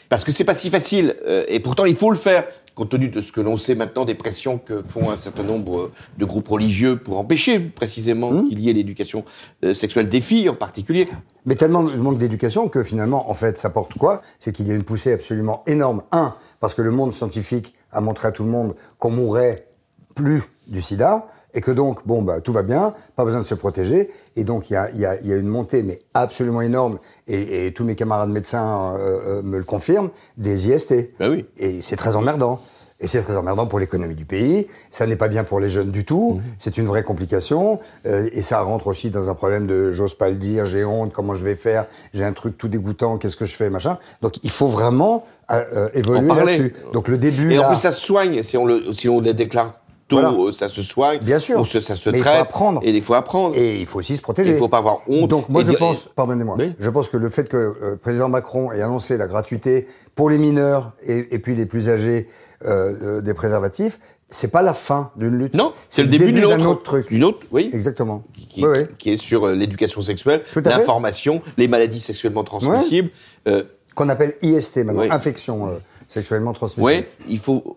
Parce 0.08 0.24
que 0.24 0.32
c'est 0.32 0.44
pas 0.44 0.54
si 0.54 0.70
facile, 0.70 1.16
euh, 1.26 1.44
et 1.48 1.60
pourtant 1.60 1.84
il 1.84 1.96
faut 1.96 2.10
le 2.10 2.16
faire, 2.16 2.44
compte 2.74 2.90
tenu 2.90 3.08
de 3.08 3.20
ce 3.20 3.32
que 3.32 3.40
l'on 3.40 3.56
sait 3.56 3.74
maintenant 3.74 4.04
des 4.04 4.14
pressions 4.14 4.58
que 4.58 4.84
font 4.86 5.10
un 5.10 5.16
certain 5.16 5.42
nombre 5.42 5.90
de 6.18 6.24
groupes 6.24 6.48
religieux 6.48 6.96
pour 6.98 7.18
empêcher 7.18 7.58
précisément 7.58 8.28
Hum. 8.28 8.48
qu'il 8.48 8.60
y 8.60 8.68
ait 8.68 8.72
l'éducation 8.72 9.24
euh, 9.64 9.72
sexuelle 9.72 10.08
des 10.08 10.20
filles 10.20 10.48
en 10.48 10.54
particulier. 10.54 11.08
Mais 11.46 11.54
tellement 11.54 11.82
de 11.82 11.96
manque 11.96 12.18
d'éducation 12.18 12.68
que 12.68 12.82
finalement, 12.82 13.30
en 13.30 13.34
fait, 13.34 13.56
ça 13.58 13.70
porte 13.70 13.94
quoi? 13.94 14.20
C'est 14.38 14.52
qu'il 14.52 14.68
y 14.68 14.72
a 14.72 14.74
une 14.74 14.84
poussée 14.84 15.12
absolument 15.12 15.62
énorme. 15.66 16.02
Un, 16.12 16.34
parce 16.60 16.74
que 16.74 16.82
le 16.82 16.90
monde 16.90 17.12
scientifique 17.12 17.72
a 17.92 18.00
montré 18.00 18.28
à 18.28 18.32
tout 18.32 18.44
le 18.44 18.50
monde 18.50 18.74
qu'on 18.98 19.10
mourrait 19.10 19.68
plus 20.14 20.42
du 20.66 20.80
sida, 20.80 21.26
et 21.56 21.60
que 21.60 21.72
donc, 21.72 22.06
bon, 22.06 22.22
bah, 22.22 22.40
tout 22.40 22.52
va 22.52 22.62
bien, 22.62 22.94
pas 23.16 23.24
besoin 23.24 23.40
de 23.40 23.46
se 23.46 23.54
protéger, 23.54 24.10
et 24.36 24.44
donc 24.44 24.70
il 24.70 24.74
y 24.74 24.76
a, 24.76 24.90
il 24.92 25.00
y, 25.00 25.06
a, 25.06 25.20
il 25.20 25.26
y 25.26 25.32
a 25.32 25.36
une 25.36 25.48
montée, 25.48 25.82
mais 25.82 26.00
absolument 26.14 26.60
énorme, 26.60 26.98
et, 27.26 27.66
et 27.66 27.72
tous 27.72 27.82
mes 27.82 27.96
camarades 27.96 28.28
médecins 28.28 28.94
euh, 28.98 29.38
euh, 29.38 29.42
me 29.42 29.56
le 29.58 29.64
confirment, 29.64 30.10
des 30.36 30.68
IST. 30.68 31.18
Ben 31.18 31.30
oui. 31.30 31.46
Et 31.56 31.82
c'est 31.82 31.96
très 31.96 32.14
emmerdant. 32.14 32.60
Et 32.98 33.06
c'est 33.08 33.20
très 33.20 33.36
emmerdant 33.36 33.66
pour 33.66 33.78
l'économie 33.78 34.14
du 34.14 34.24
pays. 34.24 34.66
Ça 34.90 35.06
n'est 35.06 35.16
pas 35.16 35.28
bien 35.28 35.44
pour 35.44 35.60
les 35.60 35.68
jeunes 35.68 35.90
du 35.90 36.06
tout. 36.06 36.40
C'est 36.56 36.78
une 36.78 36.86
vraie 36.86 37.02
complication. 37.02 37.78
Euh, 38.06 38.30
et 38.32 38.40
ça 38.40 38.60
rentre 38.62 38.86
aussi 38.86 39.10
dans 39.10 39.28
un 39.28 39.34
problème 39.34 39.66
de 39.66 39.92
j'ose 39.92 40.14
pas 40.14 40.30
le 40.30 40.36
dire, 40.36 40.64
j'ai 40.64 40.82
honte, 40.82 41.12
comment 41.12 41.34
je 41.34 41.44
vais 41.44 41.56
faire, 41.56 41.86
j'ai 42.14 42.24
un 42.24 42.32
truc 42.32 42.56
tout 42.56 42.68
dégoûtant, 42.68 43.18
qu'est-ce 43.18 43.36
que 43.36 43.44
je 43.44 43.54
fais, 43.54 43.68
machin. 43.68 43.98
Donc 44.22 44.42
il 44.42 44.50
faut 44.50 44.68
vraiment 44.68 45.24
euh, 45.50 45.62
euh, 45.74 45.88
évoluer 45.92 46.30
En 46.30 46.34
là-dessus. 46.36 46.72
Donc 46.94 47.08
le 47.08 47.18
début. 47.18 47.52
Et 47.52 47.58
en 47.58 47.62
là, 47.62 47.68
plus 47.68 47.76
ça 47.76 47.92
se 47.92 48.00
soigne, 48.00 48.42
si 48.42 48.56
on 48.56 48.64
le, 48.64 48.90
si 48.94 49.10
on 49.10 49.20
le 49.20 49.34
déclare 49.34 49.74
tôt, 50.08 50.20
Voilà. 50.20 50.30
euh, 50.30 50.52
ça 50.52 50.68
se 50.68 50.82
soigne. 50.82 51.18
Bien 51.20 51.38
sûr. 51.38 51.58
ou 51.60 51.64
se- 51.64 51.80
ça 51.80 51.96
se 51.96 52.08
Mais 52.10 52.18
il 52.18 52.22
faut 52.22 52.28
traite. 52.30 52.40
apprendre. 52.42 52.80
Et 52.84 52.90
il 52.90 53.02
faut 53.02 53.14
apprendre. 53.14 53.56
Et 53.56 53.80
il 53.80 53.86
faut 53.86 53.98
aussi 53.98 54.16
se 54.16 54.22
protéger. 54.22 54.52
Il 54.52 54.58
faut 54.58 54.68
pas 54.68 54.78
avoir 54.78 55.00
honte. 55.08 55.28
Donc 55.30 55.48
moi 55.48 55.62
je 55.62 55.70
dire- 55.70 55.78
pense, 55.78 56.08
pardonnez-moi, 56.14 56.56
Oui. 56.58 56.74
je 56.78 56.90
pense 56.90 57.08
que 57.08 57.16
le 57.16 57.28
fait 57.28 57.48
que 57.48 57.56
euh, 57.56 57.74
le 57.92 57.96
président 57.96 58.28
Macron 58.28 58.70
ait 58.72 58.82
annoncé 58.82 59.16
la 59.16 59.26
gratuité 59.26 59.86
pour 60.14 60.30
les 60.30 60.38
mineurs 60.38 60.92
et, 61.04 61.34
et 61.34 61.38
puis 61.38 61.54
les 61.54 61.66
plus 61.66 61.88
âgés 61.90 62.28
euh, 62.64 62.94
euh, 63.02 63.20
des 63.20 63.34
préservatifs, 63.34 63.98
c'est 64.30 64.50
pas 64.50 64.62
la 64.62 64.74
fin 64.74 65.10
d'une 65.16 65.36
lutte. 65.38 65.54
Non, 65.54 65.72
c'est 65.88 66.02
le 66.02 66.08
début, 66.08 66.32
d'une 66.32 66.42
d'un 66.48 66.56
autre, 66.60 66.68
autre 66.70 66.82
truc. 66.82 67.10
Une 67.10 67.22
autre, 67.22 67.40
oui. 67.52 67.70
Exactement. 67.72 68.24
qui, 68.48 68.64
Oui, 68.64 68.70
oui. 68.72 68.84
qui 68.98 69.10
est 69.12 69.16
sur 69.16 69.46
euh, 69.46 69.54
l'éducation 69.54 70.00
sexuelle, 70.00 70.42
l'information, 70.64 71.42
les 71.58 71.68
maladies 71.68 72.00
sexuellement 72.00 72.42
transmissibles. 72.44 73.10
Euh, 73.46 73.64
Qu'on 73.94 74.08
appelle 74.08 74.34
IST 74.42 74.78
maintenant, 74.84 75.02
Oui. 75.02 75.08
infection 75.10 75.68
euh, 75.68 75.72
sexuellement 76.08 76.52
transmissible. 76.52 76.84
ouais, 76.86 77.08
il 77.28 77.38
faut 77.38 77.76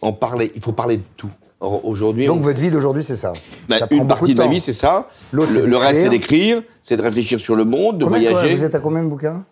en 0.00 0.12
parler. 0.12 0.50
Il 0.54 0.62
faut 0.62 0.72
parler 0.72 0.96
de 0.98 1.02
tout. 1.16 1.28
Aujourd'hui, 1.66 2.26
Donc 2.26 2.38
on- 2.38 2.40
votre 2.40 2.60
vie 2.60 2.70
d'aujourd'hui, 2.70 3.02
c'est 3.02 3.16
ça. 3.16 3.32
bah, 3.68 3.78
ça 3.78 3.86
une 3.90 4.06
partie 4.06 4.34
de, 4.34 4.42
ma 4.42 4.48
vie, 4.48 4.60
c'est 4.60 4.72
ça. 4.72 5.08
Le, 5.32 5.42
reste, 5.76 6.00
c'est 6.02 6.08
d'écrire. 6.08 6.62
c'est 6.82 6.96
de 6.96 7.02
réfléchir 7.02 7.40
sur 7.40 7.56
le 7.56 7.64
monde, 7.64 7.98
de 7.98 8.04
Combien, 8.04 8.30
voyager. 8.30 8.54
Vous 8.54 8.64
êtes 8.64 8.74
à 8.74 8.80
combien 8.80 9.02
de 9.04 9.08
bouquins? 9.08 9.44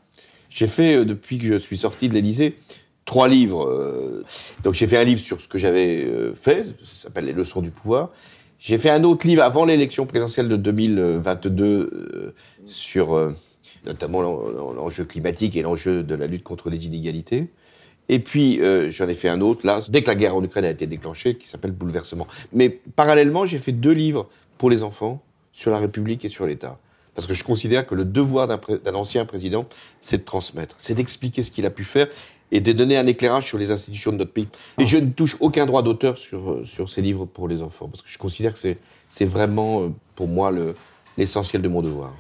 J'ai 0.51 0.67
fait, 0.67 0.97
euh, 0.97 1.05
depuis 1.05 1.39
que 1.39 1.45
je 1.47 1.55
suis 1.57 1.79
sorti 1.79 2.09
de 2.09 2.15
l'Élysée, 2.15 2.57
trois 3.07 3.29
livres. 3.29 3.67
euh, 3.67 4.23
donc 4.63 4.75
j'ai 4.75 4.87
fait 4.87 4.99
un 4.99 5.05
livre 5.05 5.21
sur 5.21 5.41
ce 5.41 5.49
que 5.49 5.59
j'avais 5.59 6.05
euh, 6.05 6.35
fait, 6.35 6.65
ça 6.85 7.05
s'appelle 7.05 7.25
Les 7.25 7.33
leçons 7.33 7.63
du 7.63 7.71
pouvoir. 7.71 8.11
J'ai 8.59 8.79
fait 8.79 8.91
un 8.91 9.03
autre 9.05 9.27
livre 9.27 9.43
avant 9.43 9.65
l'élection 9.65 10.07
présidentielle 10.07 10.49
de 10.49 10.57
2022 10.57 11.65
euh, 11.65 12.35
sur 12.67 13.33
notamment 13.87 14.21
l'en- 14.23 14.73
l'enjeu 14.73 15.05
climatique 15.05 15.57
et 15.57 15.63
l'enjeu 15.63 16.03
de 16.05 16.15
la 16.15 16.27
lutte 16.29 16.45
contre 16.45 16.71
les 16.71 16.87
inégalités. 16.87 17.49
Et 18.09 18.19
puis, 18.19 18.61
euh, 18.61 18.91
j'en 18.91 19.09
ai 19.09 19.15
fait 19.15 19.29
un 19.29 19.41
autre, 19.41 19.65
là, 19.67 19.81
dès 19.89 20.03
que 20.03 20.09
la 20.09 20.15
guerre 20.15 20.37
en 20.37 20.43
Ukraine 20.43 20.65
a 20.65 20.71
été 20.71 20.87
déclenchée, 20.87 21.37
qui 21.37 21.49
s'appelle 21.49 21.73
Bouleversement. 21.73 22.27
Mais 22.53 22.69
parallèlement, 22.97 23.47
j'ai 23.47 23.59
fait 23.59 23.73
deux 23.73 23.93
livres 23.93 24.29
pour 24.59 24.71
les 24.71 24.83
enfants 24.83 25.23
sur 25.53 25.71
la 25.71 25.79
République 25.79 26.25
et 26.25 26.29
sur 26.29 26.47
l'État. 26.47 26.79
Parce 27.15 27.27
que 27.27 27.35
je 27.35 27.45
considère 27.45 27.87
que 27.87 27.95
le 27.95 28.05
devoir 28.05 28.49
d'un 28.49 28.95
ancien 28.95 29.25
président, 29.27 29.67
c'est 30.01 30.19
de 30.19 30.25
transmettre, 30.25 30.75
c'est 30.79 30.95
d'expliquer 30.95 31.43
ce 31.43 31.51
qu'il 31.51 31.67
a 31.67 31.71
pu 31.71 31.85
faire 31.85 32.09
et 32.51 32.61
de 32.61 32.73
donner 32.73 32.97
un 32.97 33.07
éclairage 33.07 33.47
sur 33.47 33.59
les 33.59 33.71
institutions 33.71 34.13
de 34.13 34.17
notre 34.19 34.33
pays. 34.33 34.49
Et 34.79 34.87
je 34.87 34.99
ne 34.99 35.11
touche 35.11 35.37
aucun 35.41 35.65
droit 35.67 35.83
d'auteur 35.83 36.17
sur, 36.19 36.51
euh, 36.51 36.65
sur 36.65 36.89
ces 36.89 37.03
livres 37.03 37.25
pour 37.27 37.49
les 37.49 37.63
enfants, 37.63 37.89
parce 37.89 38.03
que 38.03 38.11
je 38.11 38.19
considère 38.19 38.53
que 38.55 38.59
c'est- 38.59 39.25
vraiment, 39.25 39.83
euh, 39.83 39.89
pour 40.17 40.27
moi, 40.27 40.51
le- 40.51 40.75
l'essentiel 41.19 41.61
de 41.63 41.69
mon 41.69 41.83
devoir. 41.83 42.15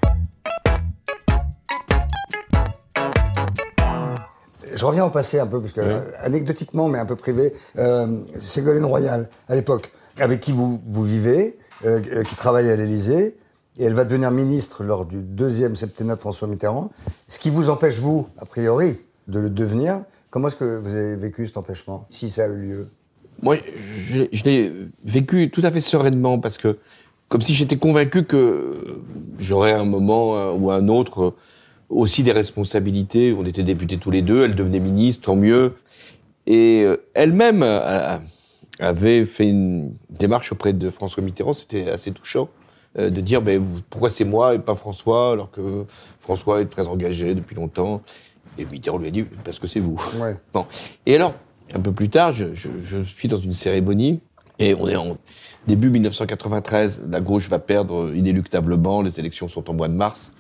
Je 4.75 4.85
reviens 4.85 5.05
au 5.05 5.11
passé 5.11 5.39
un 5.39 5.47
peu, 5.47 5.61
parce 5.61 5.73
que 5.73 5.81
euh, 5.81 6.01
anecdotiquement, 6.21 6.89
mais 6.89 6.99
un 6.99 7.07
peu 7.07 7.17
privé, 7.17 7.53
euh, 7.79 8.21
Ségolène 8.39 8.85
Royal, 8.85 9.29
à 9.49 9.55
l'époque, 9.55 9.93
avec 10.19 10.41
qui 10.41 10.53
vous, 10.53 10.81
vous 10.87 11.05
vivez, 11.05 11.59
euh, 11.85 12.01
qui 12.01 12.37
travaille 12.37 12.71
à 12.71 12.77
l'Élysée, 12.77 13.37
et 13.79 13.85
elle 13.85 13.95
va 13.95 14.05
devenir 14.05 14.31
ministre 14.31 14.85
lors 14.85 15.07
du 15.07 15.23
deuxième 15.23 15.77
septennat 15.77 16.17
de 16.17 16.21
François 16.21 16.49
Mitterrand, 16.49 16.91
ce 17.29 17.39
qui 17.39 17.51
vous 17.51 17.71
empêche, 17.71 17.99
vous, 17.99 18.27
a 18.39 18.45
priori, 18.45 18.99
de 19.29 19.39
le 19.41 19.51
devenir. 19.51 20.03
Comment 20.31 20.49
est-ce 20.49 20.57
que 20.57 20.79
vous 20.79 20.95
avez 20.95 21.17
vécu 21.17 21.47
cet 21.47 21.57
empêchement, 21.57 22.07
si 22.09 22.31
ça 22.31 22.45
a 22.45 22.49
eu 22.49 22.57
lieu? 22.57 22.89
Moi, 23.41 23.57
je, 23.75 24.25
je 24.31 24.45
l'ai 24.45 24.73
vécu 25.05 25.51
tout 25.51 25.63
à 25.65 25.71
fait 25.71 25.81
sereinement 25.81 26.39
parce 26.39 26.59
que, 26.59 26.79
comme 27.29 27.41
si 27.41 27.55
j'étais 27.55 27.77
convaincu 27.77 28.25
que 28.25 29.01
j'aurais 29.39 29.73
un 29.73 29.85
moment 29.85 30.53
ou 30.53 30.71
un 30.71 30.89
autre 30.89 31.35
aussi 31.93 32.23
des 32.23 32.33
responsabilités. 32.33 33.35
On 33.39 33.45
était 33.45 33.63
députés 33.63 33.97
tous 33.99 34.11
les 34.11 34.23
deux, 34.23 34.45
elle 34.45 34.55
devenait 34.55 34.81
ministre, 34.81 35.27
tant 35.27 35.37
mieux. 35.37 35.75
Et 36.47 36.83
euh, 36.85 36.97
elle-même 37.15 37.63
euh, 37.63 38.19
avait 38.81 39.25
fait 39.25 39.49
une 39.49 39.95
démarche 40.11 40.53
auprès 40.53 40.73
de 40.73 40.91
François 40.91 41.23
Mitterrand, 41.23 41.53
c'était 41.53 41.89
assez 41.91 42.11
touchant, 42.11 42.49
euh, 42.99 43.11
de 43.11 43.21
dire 43.21 43.43
ben, 43.43 43.63
pourquoi 43.91 44.11
c'est 44.11 44.25
moi 44.25 44.55
et 44.55 44.59
pas 44.59 44.75
François, 44.75 45.33
alors 45.33 45.51
que 45.51 45.85
François 46.19 46.61
est 46.61 46.67
très 46.67 46.89
engagé 46.89 47.35
depuis 47.35 47.55
longtemps. 47.55 48.03
Et 48.59 48.65
Mitterrand 48.67 48.99
lui 48.99 49.07
a 49.09 49.11
dit 49.11 49.25
parce 49.45 49.59
que 49.59 49.67
c'est 49.67 49.81
vous. 49.81 50.01
Ouais. 50.21 50.35
Bon. 50.53 50.67
Et 51.07 51.15
alors, 51.17 51.35
un 51.75 51.81
peu 51.81 51.93
plus 51.93 52.09
tard, 52.11 52.33
je, 52.33 52.55
je- 52.55 52.69
je 52.85 53.03
suis 53.03 53.29
dans 53.29 53.39
une 53.39 53.55
cérémonie 53.55 54.21
et 54.59 54.75
on 54.75 54.89
est 54.89 54.97
en 54.97 55.17
début 55.67 55.89
1993. 55.91 57.03
La 57.11 57.21
gauche 57.21 57.49
va 57.49 57.59
perdre 57.59 58.13
inéluctablement. 58.15 59.01
Les 59.01 59.19
élections 59.21 59.49
sont 59.49 59.71
en 59.71 59.75
mois 59.75 59.89
de 59.89 59.95
mars. 59.95 60.33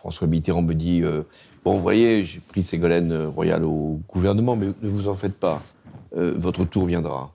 François 0.00 0.26
Mitterrand 0.26 0.62
me 0.62 0.74
dit 0.74 1.02
euh, 1.02 1.24
Bon, 1.62 1.74
vous 1.74 1.82
voyez, 1.82 2.24
j'ai 2.24 2.40
pris 2.40 2.62
Ségolène 2.62 3.12
euh, 3.12 3.28
Royal 3.28 3.64
au 3.66 4.00
gouvernement, 4.08 4.56
mais 4.56 4.68
ne 4.68 4.88
vous 4.88 5.08
en 5.08 5.14
faites 5.14 5.34
pas. 5.34 5.62
Euh, 6.16 6.32
votre 6.38 6.64
tour 6.64 6.86
viendra. 6.86 7.32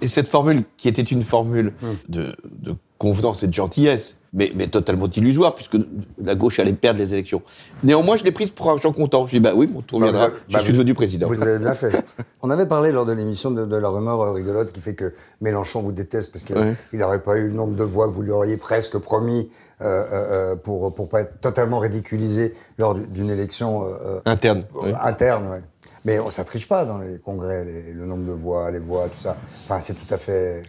Et 0.00 0.08
cette 0.08 0.26
formule, 0.26 0.64
qui 0.78 0.88
était 0.88 1.02
une 1.02 1.22
formule 1.22 1.74
de, 2.08 2.34
de 2.62 2.74
convenance 2.98 3.42
et 3.44 3.46
de 3.46 3.52
gentillesse, 3.54 4.16
mais, 4.32 4.52
mais 4.54 4.66
totalement 4.66 5.06
illusoire, 5.06 5.54
puisque 5.54 5.76
la 6.20 6.34
gauche 6.34 6.58
allait 6.58 6.72
perdre 6.72 6.98
les 6.98 7.14
élections. 7.14 7.42
Néanmoins, 7.82 8.16
je 8.16 8.24
l'ai 8.24 8.32
prise 8.32 8.50
pour 8.50 8.70
un 8.70 8.76
gens 8.76 8.92
content. 8.92 9.24
Je 9.24 9.36
dis, 9.36 9.40
bah 9.40 9.52
oui, 9.54 9.66
mon 9.68 9.80
tour 9.82 10.02
viendra. 10.02 10.28
Bah, 10.28 10.34
je 10.48 10.54
bah, 10.54 10.60
suis 10.60 10.72
devenu 10.72 10.92
président. 10.94 11.28
Vous 11.28 11.34
l'avez 11.34 11.58
bien 11.60 11.72
fait. 11.74 11.92
On 12.42 12.50
avait 12.50 12.66
parlé 12.66 12.92
lors 12.92 13.06
de 13.06 13.12
l'émission 13.12 13.50
de, 13.52 13.64
de 13.64 13.76
la 13.76 13.88
rumeur 13.88 14.34
rigolote 14.34 14.72
qui 14.72 14.80
fait 14.80 14.94
que 14.94 15.14
Mélenchon 15.40 15.82
vous 15.82 15.92
déteste 15.92 16.30
parce 16.32 16.44
qu'il 16.44 16.56
Ouais. 16.58 16.74
n'aurait 16.92 17.22
pas 17.22 17.36
eu 17.38 17.48
le 17.48 17.54
nombre 17.54 17.74
de 17.74 17.84
voix 17.84 18.08
que 18.08 18.12
vous 18.14 18.22
lui 18.22 18.32
auriez 18.32 18.56
presque 18.56 18.98
promis 18.98 19.48
euh, 19.80 19.84
euh, 19.86 20.52
euh, 20.52 20.56
pour 20.56 20.92
pour 20.94 21.08
pas 21.08 21.20
être 21.22 21.40
totalement 21.40 21.78
ridiculisé 21.78 22.52
lors 22.78 22.94
du- 22.94 23.06
d'une 23.06 23.30
élection 23.30 23.84
euh, 23.86 24.20
Interne. 24.26 24.64
euh, 24.76 24.80
oui. 24.82 24.92
interne. 25.00 25.48
ouais. 25.50 25.60
Mais 26.04 26.18
on, 26.20 26.30
ça 26.30 26.44
triche 26.44 26.68
pas 26.68 26.84
dans 26.84 26.98
les 26.98 27.18
congrès, 27.18 27.64
les- 27.64 27.92
le 27.92 28.04
nombre 28.06 28.26
de 28.26 28.32
voix, 28.32 28.70
les 28.70 28.78
voix, 28.78 29.04
tout 29.08 29.22
ça. 29.22 29.36
Enfin, 29.64 29.80
c'est 29.80 29.94
tout 29.94 30.12
à 30.12 30.18
fait. 30.18 30.62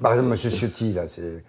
Par 0.00 0.12
exemple, 0.12 0.28
Monsieur 0.30 0.50
Ciotti, 0.50 0.92
là, 0.92 1.06
c'est 1.06 1.44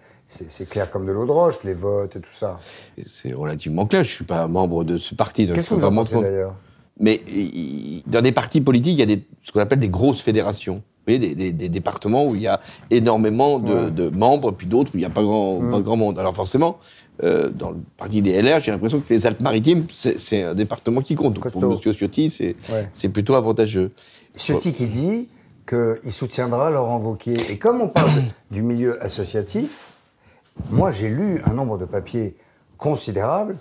c'est 0.48 0.68
clair 0.68 0.90
comme 0.90 1.06
de 1.06 1.12
l'eau 1.12 1.26
de 1.26 1.30
roche, 1.32 1.56
les 1.64 1.74
votes 1.74 2.16
et 2.16 2.20
tout 2.20 2.32
ça. 2.32 2.58
C'est 3.06 3.32
relativement 3.32 3.86
clair. 3.86 4.02
Je 4.04 4.10
suis 4.10 4.24
pas 4.24 4.46
membre 4.48 4.84
de 4.84 4.96
ce 4.98 5.14
parti. 5.14 5.46
Qu'est-ce 5.46 5.70
que 5.70 5.74
vous 5.74 5.84
en 5.84 5.94
pensez 5.94 6.20
d'ailleurs? 6.20 6.54
Mais 7.00 7.20
il- 7.28 8.02
dans 8.06 8.20
des 8.20 8.32
partis 8.32 8.60
politiques, 8.60 8.94
il 8.94 9.00
y 9.00 9.02
a 9.02 9.06
des, 9.06 9.24
ce 9.42 9.50
qu'on 9.52 9.60
appelle 9.60 9.78
des 9.80 9.88
grosses 9.88 10.20
fédérations. 10.20 10.76
Vous 10.76 11.12
voyez, 11.14 11.18
des, 11.18 11.34
des- 11.34 11.52
des 11.52 11.68
départements 11.68 12.26
où 12.28 12.34
il 12.36 12.42
y 12.42 12.46
a 12.46 12.60
énormément 12.90 13.58
de, 13.58 13.74
Ouais. 13.74 13.90
de 13.90 14.08
membres, 14.08 14.52
puis 14.52 14.66
d'autres 14.66 14.90
où 14.94 14.98
il 14.98 15.00
n'y 15.00 15.06
a 15.06 15.10
pas 15.10 15.22
grand, 15.22 15.58
pas 15.58 15.80
grand 15.80 15.96
monde. 15.96 16.18
Alors 16.18 16.34
forcément, 16.34 16.78
euh, 17.24 17.50
dans 17.50 17.70
le 17.70 17.78
parti 17.96 18.22
des 18.22 18.32
LR, 18.40 18.60
j'ai 18.60 18.70
l'impression 18.70 19.00
que 19.00 19.12
les 19.12 19.26
Alpes-Maritimes, 19.26 19.86
c'est 19.92 20.42
un 20.42 20.54
département 20.54 21.00
qui 21.00 21.14
compte. 21.16 21.34
Donc, 21.34 21.50
pour. 21.50 21.64
M. 21.64 21.76
Ciotti, 21.92 22.30
c'est 22.30 22.54
Ouais. 22.70 23.08
plutôt 23.08 23.34
avantageux. 23.34 23.90
Ciotti 24.36 24.72
qui 24.72 24.86
dit 24.86 25.28
qu'il 25.66 26.12
soutiendra 26.12 26.70
Laurent 26.70 26.98
Wauquiez. 27.00 27.50
Et 27.50 27.58
comme 27.58 27.80
on 27.80 27.88
parle 27.88 28.10
du 28.50 28.62
milieu 28.62 29.02
associatif, 29.02 29.88
moi 30.70 30.90
j'ai 30.90 31.08
lu 31.08 31.40
un 31.44 31.54
nombre 31.54 31.78
de 31.78 31.84
papiers 31.84 32.36
considérable 32.78 33.56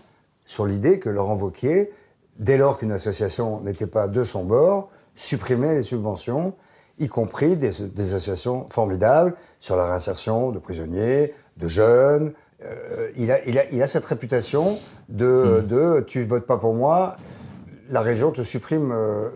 sur 0.46 0.66
l'idée 0.66 1.00
que 1.00 1.10
Laurent 1.10 1.36
Wauquiez, 1.36 1.92
dès 2.40 2.58
lors 2.58 2.78
qu'une 2.78 2.92
association 2.92 3.62
n'était 3.62 3.88
pas 3.88 4.08
de 4.08 4.24
son 4.24 4.44
bord, 4.44 4.90
supprimait 5.16 5.76
les 5.76 5.84
subventions, 5.84 6.54
y 7.00 7.08
compris 7.08 7.56
des, 7.56 7.72
des 7.94 8.14
associations 8.14 8.68
formidables 8.70 9.36
sur 9.60 9.76
la 9.76 9.86
réinsertion 9.86 10.52
de 10.52 10.60
prisonniers, 10.60 11.34
de 11.58 11.68
jeunes. 11.68 12.34
Euh, 12.64 13.10
il, 13.16 13.32
a, 13.32 13.44
il, 13.48 13.58
a, 13.58 13.64
il 13.72 13.82
a 13.82 13.88
cette 13.88 14.06
réputation 14.06 14.78
de, 15.10 15.64
de 15.68 16.04
tu 16.08 16.26
votes 16.26 16.46
pas 16.46 16.58
pour 16.58 16.74
moi, 16.76 17.16
la 17.90 18.02
région 18.02 18.32
te 18.32 18.42
supprime. 18.42 18.92
euh, 18.92 19.30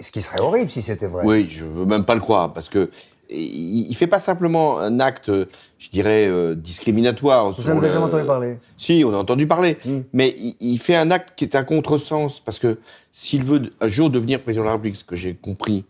ce 0.00 0.10
qui 0.10 0.22
serait 0.22 0.40
horrible 0.40 0.70
si 0.70 0.82
c'était 0.82 1.06
vrai. 1.06 1.24
Oui, 1.24 1.46
je 1.48 1.64
veux 1.64 1.84
même 1.84 2.04
pas 2.04 2.14
le 2.16 2.20
croire, 2.20 2.52
parce 2.52 2.68
que 2.68 2.90
il, 3.36 3.88
il 3.90 3.94
fait 3.94 4.06
pas 4.06 4.18
simplement 4.18 4.78
un 4.78 5.00
acte, 5.00 5.30
je 5.78 5.90
dirais, 5.90 6.26
euh, 6.26 6.54
discriminatoire. 6.54 7.52
Vous 7.52 7.62
sur 7.62 7.72
en 7.72 7.78
avez 7.78 7.88
jamais 7.88 8.04
entendu 8.06 8.26
parler 8.26 8.58
Si, 8.76 9.02
on 9.06 9.12
a 9.12 9.16
entendu 9.16 9.46
parler. 9.46 9.78
Mm. 9.84 9.98
Mais 10.12 10.34
il, 10.38 10.56
il 10.60 10.78
fait 10.78 10.96
un 10.96 11.10
acte 11.10 11.34
qui 11.36 11.44
est 11.44 11.56
un 11.56 11.64
contresens, 11.64 12.40
parce 12.40 12.58
que 12.58 12.78
s'il 13.12 13.44
veut 13.44 13.62
un 13.80 13.88
jour 13.88 14.10
devenir 14.10 14.40
président 14.42 14.62
de 14.62 14.68
la 14.68 14.72
République, 14.72 14.96
ce 14.96 15.04
que 15.04 15.16
j'ai 15.16 15.34
compris, 15.34 15.84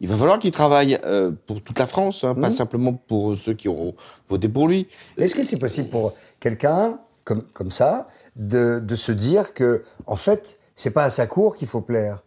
il 0.00 0.08
va 0.08 0.16
falloir 0.16 0.38
qu'il 0.38 0.50
travaille 0.50 0.98
euh, 1.04 1.30
pour 1.46 1.60
toute 1.62 1.78
la 1.78 1.86
France, 1.86 2.24
hein, 2.24 2.34
pas 2.34 2.48
Mm. 2.48 2.52
simplement 2.52 2.92
pour 2.94 3.36
ceux 3.36 3.54
qui 3.54 3.68
auront 3.68 3.94
voté 4.28 4.48
pour 4.48 4.66
lui. 4.68 4.86
Est-ce 5.18 5.34
que 5.34 5.42
c'est 5.42 5.58
possible 5.58 5.88
pour 5.90 6.14
quelqu'un 6.40 6.98
comme, 7.24 7.42
comme 7.52 7.70
ça 7.70 8.08
de, 8.36 8.78
de 8.78 8.94
se 8.94 9.12
dire 9.12 9.52
que, 9.52 9.84
en 10.06 10.16
fait, 10.16 10.58
c'est 10.74 10.92
pas 10.92 11.04
à 11.04 11.10
sa 11.10 11.26
cour 11.26 11.54
qu'il 11.54 11.68
faut 11.68 11.82
plaire? 11.82 12.22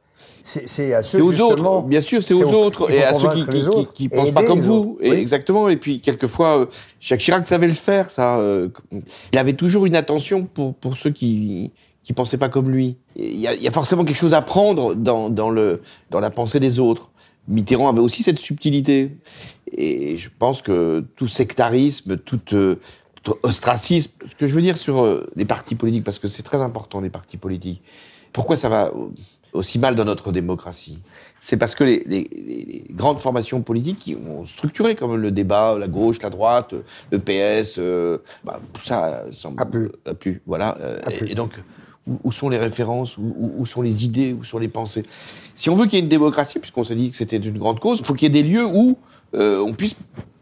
C'est 0.46 0.94
à 0.94 1.02
ceux 1.02 1.20
C'est 1.20 1.24
aux 1.24 1.30
justement- 1.32 1.78
autres, 1.80 1.88
bien 1.88 2.02
sûr, 2.02 2.22
c'est 2.22 2.34
aux 2.34 2.54
autres, 2.54 2.92
et 2.92 3.02
à 3.04 3.14
ceux 3.14 3.30
qui, 3.30 3.88
qui, 3.94 4.10
pensent 4.10 4.32
pas 4.32 4.44
comme 4.44 4.60
vous. 4.60 4.74
autres. 4.74 5.06
Et 5.06 5.12
Oui. 5.12 5.18
Exactement. 5.18 5.70
Et 5.70 5.78
puis, 5.78 6.02
quelquefois, 6.02 6.60
euh, 6.60 6.66
Jacques 7.00 7.22
Chirac 7.22 7.48
savait 7.48 7.68
le 7.68 7.74
faire, 7.74 8.12
ça. 8.12 8.38
euh, 8.40 8.68
il 9.32 9.40
avait 9.40 9.54
toujours 9.54 9.86
une 9.86 9.96
attention 9.96 10.44
pour, 10.46 10.74
pour 10.76 10.98
ceux 10.98 11.12
qui 11.12 11.72
qui 12.04 12.12
pensaient 12.12 12.38
pas 12.38 12.50
comme 12.50 12.70
lui. 12.70 12.98
Il 13.16 13.40
y 13.40 13.48
a, 13.48 13.54
il 13.54 13.62
y 13.64 13.68
a 13.70 13.72
forcément 13.72 14.04
quelque 14.04 14.18
chose 14.18 14.34
à 14.34 14.42
prendre 14.42 14.94
dans, 14.94 15.30
dans, 15.30 15.50
le, 15.50 15.82
dans 16.12 16.20
la 16.20 16.30
pensée 16.32 16.60
des 16.60 16.78
autres. 16.82 17.10
Mitterrand 17.48 17.88
avait 17.88 18.02
aussi 18.02 18.24
cette 18.24 18.40
subtilité. 18.40 19.16
Et 19.72 20.18
je 20.18 20.30
pense 20.38 20.62
que 20.62 21.06
tout 21.16 21.30
sectarisme, 21.30 22.18
tout, 22.18 22.42
euh, 22.52 22.76
ostracisme, 23.44 24.12
ce 24.30 24.36
que 24.36 24.48
je 24.48 24.54
veux 24.54 24.62
dire 24.62 24.76
sur 24.76 25.24
les 25.38 25.46
partis 25.46 25.76
politiques, 25.76 26.04
parce 26.04 26.20
que 26.20 26.28
c'est 26.28 26.44
très 26.44 26.58
important, 26.62 27.00
les 27.00 27.10
partis 27.10 27.38
politiques. 27.38 27.82
Pourquoi 28.34 28.58
ça 28.58 28.68
va 28.68 28.92
aussi 29.54 29.80
mal 29.80 29.96
dans 29.96 30.06
notre 30.06 30.32
démocratie 30.32 31.00
C'est 31.40 31.58
parce 31.58 31.76
que 31.76 31.84
les, 31.84 32.04
les- 32.06 32.28
les 32.32 32.86
grandes 32.92 33.20
formations 33.20 33.62
politiques 33.62 34.00
qui 34.00 34.16
ont 34.16 34.46
structuré 34.46 34.96
comme 34.96 35.16
le 35.16 35.32
débat, 35.32 35.78
la 35.80 35.88
gauche, 35.88 36.22
la 36.22 36.30
droite, 36.30 36.74
le 37.12 37.20
PS, 37.20 37.76
euh, 37.78 38.18
bah, 38.44 38.60
tout 38.74 38.82
ça 38.82 39.24
semble 39.32 39.62
A 39.62 39.66
pu. 39.66 39.90
a 40.06 40.14
pu, 40.14 40.42
voilà. 40.46 40.78
euh, 40.82 41.00
pu. 41.02 41.30
et, 41.30 41.36
donc, 41.36 41.52
où, 42.08 42.20
où 42.24 42.32
sont 42.32 42.50
les 42.50 42.58
références 42.58 43.18
où, 43.18 43.66
sont 43.66 43.82
les 43.82 44.04
idées 44.06 44.34
Où 44.34 44.44
sont 44.44 44.58
les 44.60 44.68
pensées? 44.68 45.04
Si 45.56 45.70
on 45.70 45.76
veut 45.76 45.86
qu'il 45.86 45.94
y 45.94 45.98
ait 45.98 46.04
une 46.04 46.10
démocratie, 46.10 46.60
puisqu'on 46.60 46.84
s'est 46.84 46.96
dit 46.96 47.12
que 47.12 47.18
c'était 47.18 47.38
une 47.38 47.58
grande 47.58 47.80
cause, 47.80 48.00
il 48.00 48.06
faut 48.06 48.14
qu'il 48.14 48.34
y 48.34 48.38
ait 48.38 48.42
des 48.44 48.48
lieux 48.48 48.66
où 48.66 48.98
euh, 49.36 49.60
on 49.60 49.74
puisse 49.74 49.96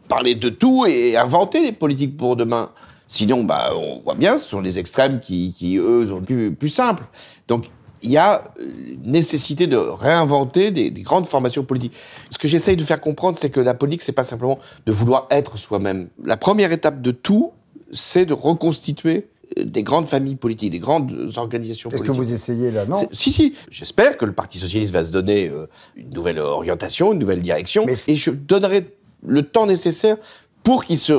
parler 0.08 0.34
de 0.34 0.48
tout 0.48 0.86
et 0.86 1.16
inventer 1.16 1.60
les 1.62 1.72
politiques 1.72 2.16
pour 2.16 2.36
demain. 2.36 2.70
Sinon, 3.08 3.44
bah, 3.44 3.72
on 3.76 4.00
voit 4.00 4.14
bien, 4.14 4.38
ce 4.38 4.48
sont 4.48 4.60
les 4.60 4.78
extrêmes 4.78 5.20
qui, 5.20 5.52
qui 5.52 5.76
eux, 5.76 6.06
sont 6.08 6.20
plus, 6.22 6.52
plus 6.54 6.68
simples. 6.70 7.04
Donc, 7.46 7.66
il 8.02 8.10
y 8.10 8.16
a 8.16 8.44
euh, 8.60 8.64
nécessité 9.04 9.66
de 9.66 9.76
réinventer 9.76 10.70
des, 10.70 10.90
des 10.90 11.02
grandes 11.02 11.26
formations 11.26 11.64
politiques. 11.64 11.92
Ce 12.30 12.38
que 12.38 12.48
j'essaye 12.48 12.76
de 12.76 12.84
faire 12.84 13.00
comprendre, 13.00 13.36
c'est 13.38 13.50
que 13.50 13.60
la 13.60 13.74
politique, 13.74 14.02
c'est 14.02 14.12
pas 14.12 14.24
simplement 14.24 14.58
de 14.86 14.92
vouloir 14.92 15.26
être 15.30 15.56
soi-même. 15.56 16.08
La 16.24 16.36
première 16.36 16.72
étape 16.72 17.00
de 17.00 17.10
tout, 17.10 17.52
c'est 17.92 18.26
de 18.26 18.34
reconstituer 18.34 19.28
euh, 19.58 19.64
des 19.64 19.82
grandes 19.82 20.08
familles 20.08 20.36
politiques, 20.36 20.70
des 20.70 20.78
grandes 20.78 21.32
organisations 21.36 21.90
Est-ce 21.90 22.02
que 22.02 22.06
politiques. 22.08 22.28
vous 22.28 22.34
essayez 22.34 22.70
là? 22.70 22.86
Non. 22.86 22.96
Si, 23.12 23.32
si. 23.32 23.54
J'espère 23.70 24.16
que 24.16 24.24
le 24.24 24.32
Parti 24.32 24.58
Socialiste 24.58 24.92
va 24.92 25.04
se 25.04 25.12
donner 25.12 25.48
euh, 25.48 25.66
une 25.96 26.10
nouvelle 26.10 26.38
orientation, 26.38 27.12
une 27.12 27.18
nouvelle 27.18 27.42
direction. 27.42 27.84
Mais 27.86 27.94
Et 28.08 28.16
je 28.16 28.30
donnerai 28.30 28.94
le 29.24 29.42
temps 29.42 29.66
nécessaire 29.66 30.16
pour 30.62 30.84
qu'il 30.84 30.98
se 30.98 31.12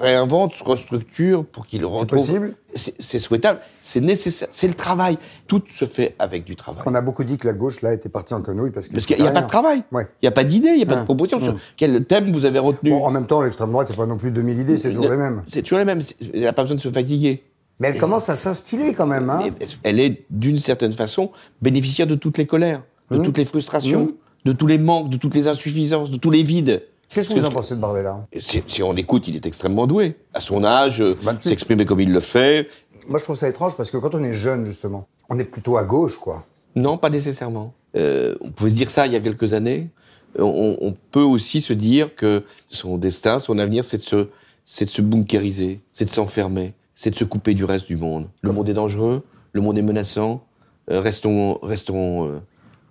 réinvente, 0.00 0.54
se 0.54 0.64
restructure, 0.64 1.44
pour 1.44 1.66
qu'il 1.66 1.84
retrouve... 1.86 2.06
possible 2.06 2.54
C'est 2.74 2.94
c'est 3.00 3.18
souhaitable, 3.18 3.60
c'est 3.82 4.00
nécessaire, 4.00 4.48
c'est 4.50 4.68
le 4.68 4.74
travail. 4.74 5.16
Tout 5.46 5.62
se 5.68 5.84
fait 5.86 6.14
avec 6.18 6.44
du 6.44 6.54
travail. 6.56 6.82
On 6.86 6.94
a 6.94 7.00
beaucoup 7.00 7.24
dit 7.24 7.38
que 7.38 7.46
la 7.46 7.54
gauche, 7.54 7.80
là, 7.82 7.92
était 7.94 8.08
partie 8.08 8.34
en 8.34 8.42
quenouille 8.42 8.70
parce 8.72 8.86
qu'il 8.88 9.20
n'y 9.20 9.26
a, 9.26 9.32
pas 9.32 9.42
de 9.42 9.48
travail, 9.48 9.82
il 9.90 9.96
Ouais. 9.96 10.06
n'y 10.22 10.28
a 10.28 10.32
pas 10.32 10.44
d'idée, 10.44 10.70
il 10.70 10.76
n'y 10.76 10.82
a 10.82 10.86
pas 10.86 10.94
Ouais. 10.94 11.00
de 11.00 11.04
proposition. 11.04 11.38
Ouais. 11.38 11.54
quel 11.76 12.04
thème 12.04 12.30
vous 12.32 12.44
avez 12.44 12.58
retenu 12.58 12.90
Bon, 12.90 13.04
en 13.04 13.10
même 13.10 13.26
temps, 13.26 13.40
l'extrême 13.42 13.70
droite, 13.70 13.88
c'est 13.90 13.96
pas 13.96 14.06
non 14.06 14.18
plus 14.18 14.30
2000 14.30 14.58
idées, 14.60 14.76
c'est 14.76 14.90
toujours 14.90 15.08
les 15.10 15.16
mêmes. 15.16 15.42
C'est 15.46 15.62
toujours 15.62 15.78
les 15.78 15.84
mêmes. 15.84 16.00
C'est- 16.02 16.16
Elle 16.34 16.42
n'a 16.42 16.52
pas 16.52 16.62
besoin 16.62 16.76
de 16.76 16.80
se 16.82 16.90
fatiguer. 16.90 17.42
Mais 17.80 17.88
elle 17.88 17.98
commence 17.98 18.28
à 18.28 18.36
s'instiller 18.36 18.92
quand 18.94 19.06
même, 19.06 19.30
hein 19.30 19.42
Elle 19.82 19.98
est, 19.98 20.26
d'une 20.30 20.58
certaine 20.58 20.92
façon, 20.92 21.30
bénéficiaire 21.62 22.06
de 22.06 22.14
toutes 22.14 22.38
les 22.38 22.46
colères, 22.46 22.82
de 23.10 23.16
Mmh. 23.18 23.22
toutes 23.22 23.38
les 23.38 23.44
frustrations, 23.44 24.04
Mmh. 24.04 24.12
de 24.44 24.52
tous 24.52 24.66
les 24.66 24.78
manques, 24.78 25.08
de 25.10 25.16
toutes 25.16 25.34
les 25.34 25.48
insuffisances, 25.48 26.10
de 26.10 26.16
tous 26.18 26.30
les 26.30 26.42
vides. 26.42 26.82
Qu'est-ce 27.10 27.28
que 27.28 27.34
vous 27.34 27.44
en 27.46 27.50
pensez 27.50 27.74
de 27.76 27.80
Barbella? 27.80 28.26
Si, 28.38 28.62
si 28.66 28.82
on 28.82 28.92
l'écoute, 28.92 29.28
il 29.28 29.36
est 29.36 29.46
extrêmement 29.46 29.86
doué. 29.86 30.16
À 30.32 30.40
son 30.40 30.64
âge, 30.64 31.00
euh, 31.00 31.14
28. 31.22 31.48
s'exprimer 31.48 31.84
comme 31.84 32.00
il 32.00 32.12
le 32.12 32.20
fait. 32.20 32.68
Moi, 33.08 33.18
je 33.18 33.24
trouve 33.24 33.36
ça 33.36 33.48
étrange 33.48 33.76
parce 33.76 33.90
que 33.90 33.96
quand 33.98 34.14
on 34.14 34.24
est 34.24 34.34
jeune, 34.34 34.64
justement, 34.66 35.06
on 35.28 35.38
est 35.38 35.44
plutôt 35.44 35.76
à 35.76 35.84
gauche, 35.84 36.16
quoi. 36.18 36.44
Non, 36.74 36.98
pas 36.98 37.10
nécessairement. 37.10 37.72
euh, 37.96 38.34
on 38.40 38.50
pouvait 38.50 38.70
se 38.70 38.74
dire 38.74 38.90
ça 38.90 39.06
il 39.06 39.12
y 39.12 39.16
a 39.16 39.20
quelques 39.20 39.52
années. 39.52 39.90
On, 40.36 40.76
on 40.80 40.94
peut 41.12 41.22
aussi 41.22 41.60
se 41.60 41.72
dire 41.72 42.16
que 42.16 42.42
son 42.68 42.96
destin, 42.98 43.38
son 43.38 43.58
avenir, 43.58 43.84
c'est 43.84 43.98
de 43.98 44.02
se, 44.02 44.28
c'est 44.64 44.86
de 44.86 44.90
se 44.90 45.00
bunkériser, 45.00 45.80
c'est 45.92 46.04
de 46.06 46.10
s'enfermer, 46.10 46.74
c'est 46.96 47.10
de 47.10 47.14
se 47.14 47.24
couper 47.24 47.54
du 47.54 47.64
reste 47.64 47.86
du 47.86 47.96
monde. 47.96 48.26
Le 48.42 48.50
monde 48.50 48.68
est 48.68 48.74
dangereux, 48.74 49.22
le 49.52 49.60
monde 49.60 49.78
est 49.78 49.82
menaçant. 49.82 50.42
Euh, 50.90 50.98
restons, 51.00 51.58
restons 51.62 52.26
euh, 52.28 52.38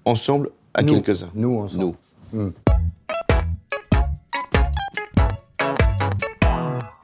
ensemble 0.05 0.51
à 0.73 0.83
quelques-uns. 0.83 1.29
Nous, 1.33 1.57
ensemble. 1.59 1.95
Nous. 2.31 2.53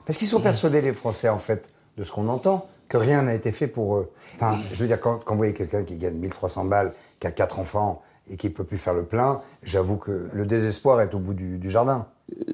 Parce 0.09 0.17
qu'ils 0.17 0.27
sont 0.27 0.39
persuadés, 0.39 0.81
les 0.81 0.91
Français, 0.93 1.29
en 1.29 1.37
fait, 1.37 1.69
de 1.95 2.03
ce 2.03 2.11
qu'on 2.11 2.29
entend, 2.29 2.67
que 2.87 2.97
rien 2.97 3.21
n'a 3.21 3.35
été 3.35 3.51
fait 3.51 3.67
pour 3.67 3.95
eux. 3.95 4.09
Enfin, 4.33 4.57
je 4.73 4.79
veux 4.79 4.87
dire, 4.87 4.99
quand, 4.99 5.19
quand 5.23 5.35
vous 5.35 5.37
voyez 5.37 5.53
quelqu'un 5.53 5.83
qui 5.83 5.99
gagne 5.99 6.15
1300 6.17 6.65
balles, 6.65 6.93
qui 7.19 7.27
a 7.27 7.31
quatre 7.31 7.59
enfants 7.59 8.01
et 8.27 8.35
qui 8.35 8.49
peut 8.49 8.63
plus 8.63 8.79
faire 8.79 8.95
le 8.95 9.05
plein, 9.05 9.41
j'avoue 9.61 9.97
que 9.97 10.27
le 10.33 10.45
désespoir 10.47 10.99
est 11.01 11.13
au 11.13 11.19
bout 11.19 11.35
du, 11.35 11.59
du 11.59 11.69
jardin. 11.69 12.07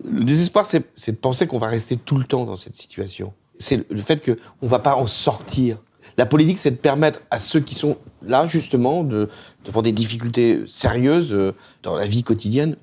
Le 0.04 0.26
désespoir, 0.26 0.66
c'est 0.66 0.84
de 1.12 1.16
penser 1.16 1.48
qu'on 1.48 1.58
va 1.58 1.68
rester 1.68 1.96
tout 1.96 2.18
le 2.18 2.26
temps 2.26 2.44
dans 2.44 2.58
cette 2.58 2.76
situation. 2.76 3.32
C'est 3.58 3.78
le- 3.78 3.86
le 3.90 4.02
fait 4.02 4.22
qu'on 4.22 4.36
ne 4.66 4.70
va 4.70 4.80
pas 4.80 4.98
en 4.98 5.08
sortir. 5.08 5.82
La 6.18 6.26
politique, 6.26 6.60
c'est 6.60 6.72
de 6.72 6.76
permettre 6.76 7.22
à 7.32 7.40
ceux 7.40 7.62
qui 7.62 7.74
sont 7.76 7.96
là, 8.22 8.48
justement, 8.48 9.06
de, 9.06 9.30
devant 9.64 9.82
des 9.82 9.94
difficultés 9.94 10.62
sérieuses 10.68 11.32
euh, 11.34 11.54
dans 11.84 11.96
la 11.96 12.06
vie 12.06 12.24
quotidienne, 12.24 12.76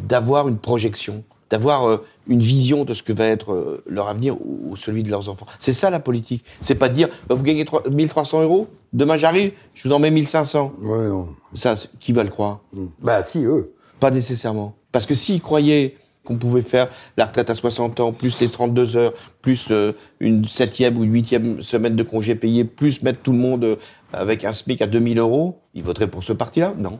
d'avoir 0.00 0.48
une 0.48 0.58
projection, 0.58 1.24
d'avoir 1.50 1.88
euh, 1.88 2.04
une 2.26 2.40
vision 2.40 2.84
de 2.84 2.94
ce 2.94 3.02
que 3.02 3.12
va 3.12 3.26
être 3.26 3.52
euh, 3.52 3.82
leur 3.86 4.08
avenir 4.08 4.36
ou, 4.40 4.76
celui 4.76 5.02
de 5.02 5.10
leurs 5.10 5.28
enfants. 5.28 5.46
C'est 5.58 5.72
ça 5.72 5.90
la 5.90 6.00
politique. 6.00 6.44
C'est 6.60 6.74
pas 6.74 6.88
de 6.88 6.94
dire, 6.94 7.08
bah, 7.28 7.34
vous 7.34 7.42
gagnez 7.42 7.64
3 7.64 7.88
1300 7.90 8.42
euros, 8.42 8.68
demain 8.92 9.16
j'arrive, 9.16 9.52
je 9.74 9.88
vous 9.88 9.94
en 9.94 9.98
mets 9.98 10.10
1500. 10.10 10.72
Ouais, 10.82 11.08
non. 11.08 11.28
Ça, 11.54 11.74
qui 12.00 12.12
va 12.12 12.22
le 12.22 12.30
croire? 12.30 12.60
Bah, 13.00 13.22
si, 13.22 13.44
eux. 13.44 13.72
pas 14.00 14.10
nécessairement. 14.10 14.74
Parce 14.92 15.06
que 15.06 15.14
s'ils 15.14 15.40
croyaient 15.40 15.96
qu'on 16.24 16.36
pouvait 16.36 16.62
faire 16.62 16.90
la 17.16 17.24
retraite 17.24 17.48
à 17.48 17.54
60 17.54 18.00
ans, 18.00 18.12
plus 18.12 18.40
les 18.40 18.48
32 18.48 18.96
heures, 18.96 19.14
plus 19.40 19.68
euh, 19.70 19.92
une 20.20 20.44
septième 20.44 20.98
ou 20.98 21.04
une 21.04 21.12
huitième 21.14 21.62
semaine 21.62 21.96
de 21.96 22.02
congé 22.02 22.34
payé, 22.34 22.64
plus 22.64 23.02
mettre 23.02 23.20
tout 23.20 23.32
le 23.32 23.38
monde 23.38 23.78
avec 24.12 24.44
un 24.44 24.52
SMIC 24.52 24.82
à 24.82 24.86
2000 24.86 25.18
euros, 25.18 25.60
ils 25.74 25.82
voteraient 25.82 26.08
pour 26.08 26.22
ce 26.22 26.34
parti-là? 26.34 26.74
Non. 26.76 26.98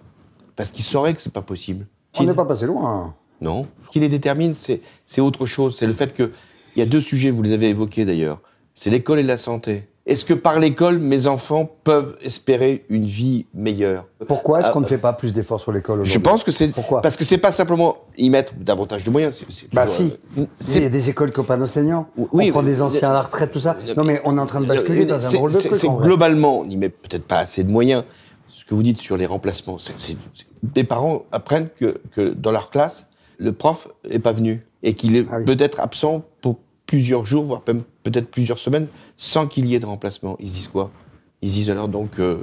Parce 0.57 0.71
qu'ils 0.71 0.85
sauraient 0.85 1.15
que 1.15 1.21
c'est 1.21 1.33
pas 1.33 1.43
possible. 1.43 1.87
On 2.19 2.25
n'est 2.25 2.35
pas 2.35 2.47
passé 2.47 2.67
loin. 2.67 3.15
Non. 3.41 3.67
Ce 3.85 3.89
qui 3.91 4.01
les 4.01 4.09
détermine, 4.09 4.55
c'est 4.55 5.21
autre 5.21 5.47
chose. 5.47 5.77
C'est 5.79 5.87
le 5.87 5.93
fait 5.93 6.13
que 6.15 6.31
il 6.77 6.81
y 6.81 6.83
a 6.83 6.87
deux 6.87 7.01
sujets, 7.01 7.31
vous 7.31 7.43
les 7.43 7.53
avez 7.53 7.69
évoqués 7.69 8.05
d'ailleurs. 8.05 8.41
C'est 8.75 8.91
l'école 8.91 9.19
et 9.19 9.23
la 9.25 9.37
santé. 9.37 9.89
Est-ce 10.07 10.25
que 10.25 10.33
par 10.33 10.59
l'école, 10.59 10.99
mes 10.99 11.27
enfants 11.27 11.71
peuvent 11.85 12.17
espérer 12.23 12.85
une 12.89 13.05
vie 13.05 13.45
meilleure? 13.53 14.07
Pourquoi 14.27 14.61
est-ce 14.61 14.69
Ah, 14.69 14.73
qu'on 14.73 14.81
ne 14.81 14.87
fait 14.87 14.97
pas 14.97 15.13
plus 15.13 15.35
d'efforts 15.35 15.61
sur 15.61 15.71
l'école 15.71 16.01
aujourd'hui? 16.01 16.13
Je 16.15 16.19
pense 16.19 16.45
que 16.45 16.51
c'est 16.51 16.69
Pourquoi? 16.73 17.03
parce 17.03 17.17
que 17.19 17.25
c'est 17.25 17.37
pas 17.37 17.53
simplement 17.53 17.99
y 18.17 18.31
mettre 18.31 18.55
davantage 18.59 19.05
de 19.05 19.11
moyens. 19.11 19.35
c'est- 19.35 19.47
c'est 19.55 19.75
Bah 19.75 19.83
toujours, 19.87 19.97
si. 19.97 20.13
euh, 20.41 20.45
Si, 20.59 20.79
Il 20.79 20.83
y 20.85 20.87
a 20.87 20.89
des 20.89 21.11
écoles 21.11 21.31
qui 21.31 21.41
n'ont 21.41 21.45
pas 21.45 21.59
d'enseignants. 21.59 22.09
Oui, 22.33 22.47
on 22.49 22.53
prend 22.53 22.63
des 22.63 22.81
anciens 22.81 23.11
à 23.11 23.13
la 23.13 23.21
retraite, 23.23 23.51
tout 23.53 23.61
ça. 23.61 23.77
Non, 23.99 24.05
mais 24.05 24.23
on 24.25 24.39
est 24.39 24.41
en 24.41 24.47
train 24.47 24.63
de 24.63 24.67
basculer 24.67 25.05
dans 25.05 25.27
un 25.27 25.31
drôle 25.31 25.53
de 25.53 25.59
truc. 25.59 25.75
C'est 25.75 25.89
globalement, 25.89 26.61
on 26.61 26.65
n'y 26.65 26.77
met 26.79 26.89
peut-être 26.89 27.25
pas 27.27 27.39
assez 27.39 27.63
de 27.63 27.71
moyens. 27.71 28.05
Ce 28.49 28.65
que 28.65 28.75
vous 28.75 28.83
dites 28.83 28.99
sur 28.99 29.17
les 29.19 29.27
remplacements, 29.27 29.77
c'est 29.79 30.17
des 30.63 30.85
parents 30.85 31.25
apprennent 31.33 31.69
que, 31.79 32.01
que 32.15 32.31
dans 32.31 32.51
leur 32.51 32.71
classe, 32.71 33.07
le 33.39 33.53
prof 33.53 33.89
est 34.11 34.19
pas 34.19 34.33
venu 34.33 34.61
et 34.83 34.95
qu'il 34.95 35.17
est 35.17 35.25
Ah 35.31 35.39
oui. 35.39 35.45
peut-être 35.45 35.81
absent 35.81 36.25
pour 36.41 36.59
plusieurs 36.87 37.25
jours, 37.27 37.45
voire 37.45 37.63
même 37.67 37.83
peut-être 38.03 38.31
plusieurs 38.31 38.59
semaines, 38.59 38.87
sans 39.17 39.47
qu'il 39.47 39.67
y 39.67 39.75
ait 39.75 39.79
de 39.81 39.87
remplacement. 39.87 40.37
Ils 40.41 40.49
se 40.49 40.55
disent 40.55 40.69
quoi? 40.69 40.91
Ils 41.43 41.49
se 41.49 41.55
disent 41.55 41.71
alors 41.71 41.89
donc, 41.89 42.19
euh, 42.19 42.39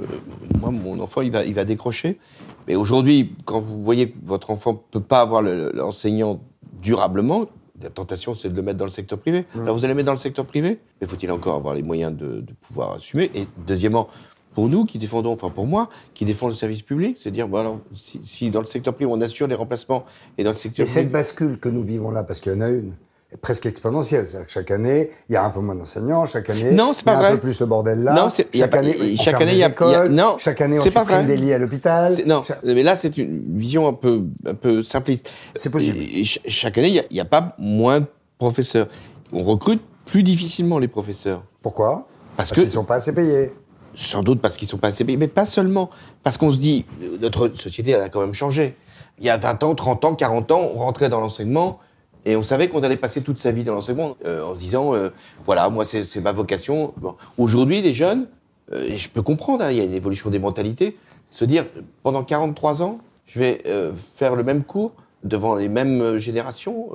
moi, 0.60 0.70
mon 0.70 0.98
enfant, 1.00 1.20
il 1.20 1.30
va, 1.30 1.44
il 1.44 1.52
va 1.54 1.64
décrocher. 1.64 2.18
Mais 2.66 2.74
aujourd'hui, 2.76 3.32
quand 3.44 3.60
vous 3.60 3.82
voyez 3.82 4.10
que 4.10 4.16
votre 4.24 4.50
enfant 4.50 4.74
peut 4.90 5.00
pas 5.00 5.20
avoir 5.20 5.42
le- 5.42 5.70
l'enseignant 5.74 6.40
durablement, 6.80 7.46
la 7.82 7.90
tentation, 7.90 8.32
c'est 8.34 8.48
de 8.48 8.56
le 8.56 8.62
mettre 8.62 8.78
dans 8.78 8.84
le 8.86 8.90
secteur 8.90 9.18
privé. 9.18 9.44
Alors 9.54 9.76
vous 9.76 9.84
allez 9.84 9.92
le 9.92 9.96
mettre 9.96 10.06
dans 10.06 10.12
le 10.12 10.18
secteur 10.18 10.46
privé, 10.46 10.78
mais 11.00 11.06
faut-il 11.06 11.30
encore 11.30 11.56
avoir 11.56 11.74
les 11.74 11.82
moyens 11.82 12.16
de, 12.16 12.40
de 12.40 12.52
pouvoir 12.62 12.92
assumer? 12.94 13.30
Et 13.34 13.46
deuxièmement, 13.66 14.08
pour 14.56 14.70
nous 14.70 14.86
qui 14.86 14.96
défendons, 14.96 15.32
enfin 15.32 15.50
pour 15.50 15.66
moi, 15.66 15.90
qui 16.14 16.24
défend 16.24 16.48
le 16.48 16.54
service 16.54 16.80
public, 16.80 17.18
c'est 17.20 17.30
dire, 17.30 17.46
bon 17.46 17.58
alors, 17.58 17.78
si, 17.94 18.18
si 18.24 18.50
dans 18.50 18.60
le 18.60 18.66
secteur 18.66 18.94
privé 18.94 19.10
on 19.12 19.20
assure 19.20 19.46
les 19.46 19.54
remplacements 19.54 20.06
et 20.38 20.44
dans 20.44 20.50
le 20.50 20.56
Et 20.56 20.58
secteur 20.58 20.86
cette 20.86 20.94
public, 20.94 21.12
bascule 21.12 21.58
que 21.60 21.68
nous 21.68 21.84
vivons 21.84 22.10
là, 22.10 22.24
parce 22.24 22.40
qu'il 22.40 22.52
y 22.52 22.56
en 22.56 22.62
a 22.62 22.70
une, 22.70 22.94
est 23.30 23.36
presque 23.36 23.66
exponentielle. 23.66 24.26
C'est-à-dire 24.26 24.46
que 24.46 24.52
chaque 24.52 24.70
année, 24.70 25.10
il 25.28 25.34
y 25.34 25.36
a 25.36 25.44
un 25.44 25.50
peu 25.50 25.60
moins 25.60 25.74
d'enseignants, 25.74 26.24
chaque 26.24 26.48
année, 26.48 26.72
Non, 26.72 26.94
c'est 26.94 27.04
pas 27.04 27.10
il 27.10 27.14
y 27.14 27.16
a 27.16 27.20
vrai. 27.20 27.28
un 27.28 27.32
peu 27.32 27.40
plus 27.40 27.60
le 27.60 27.66
bordel 27.66 27.98
là. 28.02 28.14
Non, 28.14 28.28
y 28.28 28.40
a 28.40 28.44
chaque 28.64 28.70
pas- 28.70 28.78
année, 28.78 29.16
chaque 29.18 29.40
année, 29.42 29.52
il 29.52 29.58
y 29.58 29.62
a- 29.62 29.68
écoles, 29.68 29.92
y 29.92 29.94
a- 29.94 30.08
non, 30.08 30.36
chaque 30.38 30.60
année, 30.62 30.78
on 30.80 30.84
pas 30.84 30.88
supprime 30.90 31.04
vrai. 31.18 31.26
des 31.26 31.36
lits 31.36 31.52
à 31.52 31.58
l'hôpital. 31.58 32.14
Non, 32.24 32.40
mais 32.64 32.82
là, 32.82 32.96
c'est 32.96 33.18
une 33.18 33.58
vision 33.58 33.86
un 33.86 33.92
peu, 33.92 34.22
un 34.46 34.54
peu 34.54 34.82
simpliste. 34.82 35.30
C'est 35.54 35.68
possible. 35.68 35.98
Et- 35.98 36.20
et 36.20 36.24
ch- 36.24 36.40
chaque 36.46 36.78
année, 36.78 37.02
il 37.10 37.14
n'y 37.14 37.20
a, 37.20 37.26
pas 37.26 37.54
moins 37.58 38.00
de 38.00 38.06
professeurs. 38.38 38.88
On 39.34 39.42
recrute 39.42 39.82
plus 40.06 40.22
difficilement 40.22 40.78
les 40.78 40.88
professeurs. 40.88 41.44
Pourquoi? 41.60 42.06
Parce 42.38 42.48
Parce 42.50 42.52
qu'ils 42.52 42.64
ne 42.64 42.68
sont 42.70 42.84
pas 42.84 42.94
assez 42.94 43.12
payés. 43.12 43.52
Sans 43.96 44.22
doute 44.22 44.42
parce 44.42 44.58
qu'ils 44.58 44.68
sont 44.68 44.76
pas 44.76 44.88
assez 44.88 45.04
payés, 45.04 45.16
mais 45.16 45.26
pas 45.26 45.46
seulement. 45.46 45.88
Parce 46.22 46.36
qu'on 46.36 46.52
se 46.52 46.58
dit, 46.58 46.84
notre 47.20 47.48
société, 47.56 47.94
a 47.94 48.10
quand 48.10 48.20
même 48.20 48.34
changé. 48.34 48.76
Il 49.18 49.24
y 49.24 49.30
a 49.30 49.38
20 49.38 49.62
ans, 49.64 49.74
30 49.74 50.04
ans, 50.04 50.14
40 50.14 50.52
ans, 50.52 50.70
on 50.74 50.78
rentrait 50.80 51.08
dans 51.08 51.20
l'enseignement 51.20 51.80
et 52.26 52.36
on 52.36 52.42
savait 52.42 52.68
qu'on 52.68 52.82
allait 52.82 52.98
passer 52.98 53.22
toute 53.22 53.38
sa 53.38 53.52
vie 53.52 53.64
dans 53.64 53.72
l'enseignement 53.72 54.18
euh, 54.26 54.44
en 54.44 54.54
disant, 54.54 54.94
euh, 54.94 55.08
voilà, 55.46 55.70
moi, 55.70 55.86
c'est 55.86 56.20
ma 56.20 56.32
vocation. 56.32 56.92
Aujourd'hui, 57.38 57.80
les 57.80 57.94
jeunes, 57.94 58.26
euh, 58.72 58.84
et 58.86 58.98
je 58.98 59.08
peux 59.08 59.22
comprendre, 59.22 59.64
hein, 59.64 59.70
il 59.70 59.78
y 59.78 59.80
a 59.80 59.84
une 59.84 59.94
évolution 59.94 60.28
des 60.28 60.38
mentalités, 60.38 60.98
se 61.32 61.46
dire, 61.46 61.64
pendant 62.02 62.22
43 62.22 62.82
ans, 62.82 62.98
je 63.24 63.38
vais 63.38 63.62
euh, 63.66 63.92
faire 64.16 64.34
le 64.34 64.42
même 64.42 64.62
cours 64.62 64.92
devant 65.24 65.54
les 65.54 65.70
mêmes 65.70 66.18
générations 66.18 66.90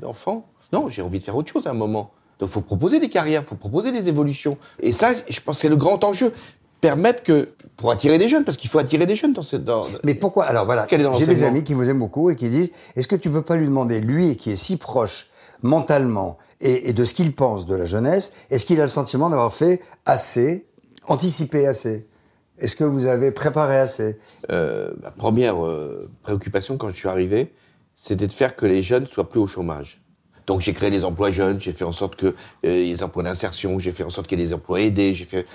d'enfants. 0.00 0.46
Non, 0.72 0.88
j'ai 0.88 1.02
envie 1.02 1.18
de 1.18 1.24
faire 1.24 1.36
autre 1.36 1.52
chose 1.52 1.66
à 1.66 1.70
un 1.70 1.74
moment. 1.74 2.10
Donc, 2.38 2.48
il 2.48 2.52
faut 2.52 2.60
proposer 2.60 3.00
des 3.00 3.08
carrières, 3.08 3.42
il 3.42 3.46
faut 3.46 3.56
proposer 3.56 3.92
des 3.92 4.08
évolutions. 4.08 4.58
Et 4.80 4.92
ça, 4.92 5.12
je 5.28 5.40
pense 5.40 5.58
c'est 5.58 5.68
le 5.68 5.76
grand 5.76 6.02
enjeu. 6.04 6.32
Permettre 6.80 7.22
que, 7.22 7.48
pour 7.76 7.90
attirer 7.90 8.18
des 8.18 8.28
jeunes, 8.28 8.44
parce 8.44 8.58
qu'il 8.58 8.68
faut 8.68 8.78
attirer 8.78 9.06
des 9.06 9.16
jeunes 9.16 9.32
dans 9.32 9.42
cette. 9.42 9.64
Dans, 9.64 9.86
Mais 10.04 10.14
pourquoi? 10.14 10.44
Alors 10.44 10.66
voilà, 10.66 10.86
j'ai 10.90 11.26
des 11.26 11.44
amis 11.44 11.64
qui 11.64 11.72
vous 11.72 11.88
aiment 11.88 11.98
beaucoup 11.98 12.30
et 12.30 12.36
qui 12.36 12.50
disent 12.50 12.70
est-ce 12.94 13.08
que 13.08 13.16
tu 13.16 13.30
peux 13.30 13.42
pas 13.42 13.56
lui 13.56 13.66
demander, 13.66 14.00
lui 14.00 14.36
qui 14.36 14.50
est 14.50 14.56
si 14.56 14.76
proche 14.76 15.28
mentalement 15.62 16.36
et, 16.60 16.90
et 16.90 16.92
de 16.92 17.04
ce 17.06 17.14
qu'il 17.14 17.34
pense 17.34 17.64
de 17.64 17.74
la 17.74 17.86
jeunesse, 17.86 18.34
est-ce 18.50 18.66
qu'il 18.66 18.78
a 18.80 18.82
le 18.82 18.90
sentiment 18.90 19.30
d'avoir 19.30 19.54
fait 19.54 19.80
assez, 20.04 20.66
anticipé 21.08 21.66
assez? 21.66 22.06
Est-ce 22.58 22.76
que 22.76 22.84
vous 22.84 23.06
avez 23.06 23.30
préparé 23.30 23.76
assez? 23.76 24.18
Euh, 24.50 24.92
ma 25.02 25.10
première 25.10 25.64
euh, 25.64 26.10
préoccupation 26.22 26.76
quand 26.76 26.88
je 26.88 26.96
suis 26.96 27.08
arrivé, 27.08 27.52
c'était 27.94 28.26
de 28.26 28.32
faire 28.32 28.56
que 28.56 28.66
les 28.66 28.82
jeunes 28.82 29.06
soient 29.06 29.28
plus 29.28 29.40
au 29.40 29.46
chômage. 29.46 30.00
Donc 30.46 30.60
j'ai 30.60 30.72
créé 30.72 30.90
les 30.90 31.04
emplois 31.04 31.30
jeunes, 31.30 31.60
j'ai 31.60 31.72
fait 31.72 31.84
en 31.84 31.92
sorte 31.92 32.16
que 32.16 32.26
euh, 32.26 32.32
les 32.62 33.02
emplois 33.02 33.22
d'insertion, 33.22 33.78
j'ai 33.78 33.90
fait 33.90 34.04
en 34.04 34.10
sorte 34.10 34.26
qu'il 34.28 34.38
y 34.38 34.42
ait 34.42 34.46
des 34.46 34.54
emplois 34.54 34.80
aidés, 34.80 35.12
j'ai 35.14 35.24
fait 35.24 35.46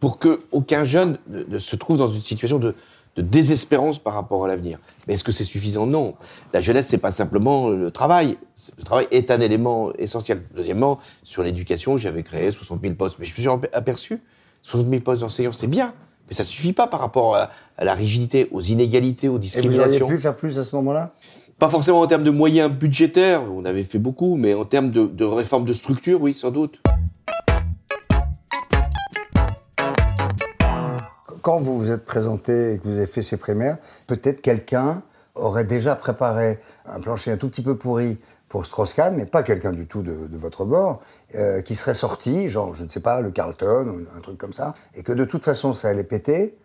pour 0.00 0.18
que 0.18 0.40
aucun 0.50 0.84
jeune 0.84 1.18
ne, 1.28 1.58
se 1.58 1.76
trouve 1.76 1.98
dans 1.98 2.08
une 2.08 2.22
situation 2.22 2.58
de, 2.58 2.74
de 3.16 3.22
désespérance 3.22 3.98
par 3.98 4.14
rapport 4.14 4.44
à 4.44 4.48
l'avenir. 4.48 4.78
Mais 5.06 5.14
est-ce 5.14 5.24
que 5.24 5.32
c'est 5.32 5.44
suffisant? 5.44 5.86
Non. 5.86 6.14
La 6.52 6.60
jeunesse, 6.60 6.88
c'est 6.88 6.98
pas 6.98 7.10
simplement 7.10 7.68
le 7.68 7.90
travail. 7.90 8.38
Le 8.78 8.82
travail 8.82 9.08
est 9.10 9.30
un 9.30 9.40
élément 9.40 9.92
essentiel. 9.98 10.42
Deuxièmement, 10.56 10.98
sur 11.22 11.42
l'éducation, 11.42 11.96
j'avais 11.96 12.22
créé 12.22 12.50
60 12.50 12.80
000 12.82 12.94
postes, 12.94 13.16
mais 13.18 13.26
je 13.26 13.32
me 13.32 13.36
suis 13.36 13.68
aperçu 13.72 14.20
60 14.62 14.88
000 14.88 15.02
postes 15.02 15.20
d'enseignants, 15.20 15.52
c'est 15.52 15.66
bien. 15.66 15.92
Mais 16.28 16.34
ça 16.34 16.44
suffit 16.44 16.72
pas 16.72 16.86
par 16.86 17.00
rapport 17.00 17.36
à, 17.36 17.50
à 17.76 17.84
la 17.84 17.94
rigidité, 17.94 18.48
aux 18.52 18.60
inégalités, 18.60 19.28
aux 19.28 19.32
Et 19.32 19.34
vous 19.34 19.38
discriminations. 19.40 20.04
auriez 20.06 20.16
pu 20.16 20.22
faire 20.22 20.36
plus 20.36 20.58
à 20.58 20.64
ce 20.64 20.74
moment-là? 20.76 21.12
Pas 21.60 21.68
forcément 21.68 22.00
en 22.00 22.06
termes 22.06 22.24
de 22.24 22.30
moyens 22.30 22.72
budgétaires, 22.72 23.42
on 23.52 23.66
avait 23.66 23.82
fait 23.82 23.98
beaucoup, 23.98 24.36
mais 24.36 24.54
en 24.54 24.64
termes 24.64 24.90
de, 24.90 25.06
de 25.06 25.24
réforme 25.26 25.66
de 25.66 25.74
structure, 25.74 26.22
oui, 26.22 26.32
sans 26.32 26.50
doute. 26.50 26.80
Quand 31.42 31.60
vous 31.60 31.78
vous 31.78 31.90
êtes 31.90 32.06
présenté 32.06 32.72
et 32.72 32.78
que 32.78 32.88
vous 32.88 32.96
avez 32.96 33.06
fait 33.06 33.20
ces 33.20 33.36
primaires, 33.36 33.76
peut-être 34.06 34.40
quelqu'un 34.40 35.02
aurait 35.34 35.66
déjà 35.66 35.96
préparé 35.96 36.60
un 36.86 36.98
plancher 36.98 37.30
un 37.30 37.36
tout 37.36 37.50
petit 37.50 37.62
peu 37.62 37.76
pourri 37.76 38.16
pour 38.48 38.64
Strauss-Kahn, 38.64 39.14
mais 39.14 39.26
pas 39.26 39.42
quelqu'un 39.42 39.72
du 39.72 39.86
tout 39.86 40.00
de, 40.00 40.28
votre 40.32 40.64
bord, 40.64 41.00
euh, 41.34 41.60
qui 41.60 41.74
serait 41.74 41.92
sorti, 41.92 42.48
genre, 42.48 42.74
je 42.74 42.84
ne 42.84 42.88
sais 42.88 43.00
pas, 43.00 43.20
le 43.20 43.30
Carlton 43.32 43.86
ou 43.86 44.16
un 44.16 44.20
truc 44.20 44.38
comme 44.38 44.54
ça, 44.54 44.72
et 44.94 45.02
que 45.02 45.12
de 45.12 45.26
toute 45.26 45.44
façon 45.44 45.74
ça 45.74 45.88
allait 45.88 46.04
péter, 46.04 46.56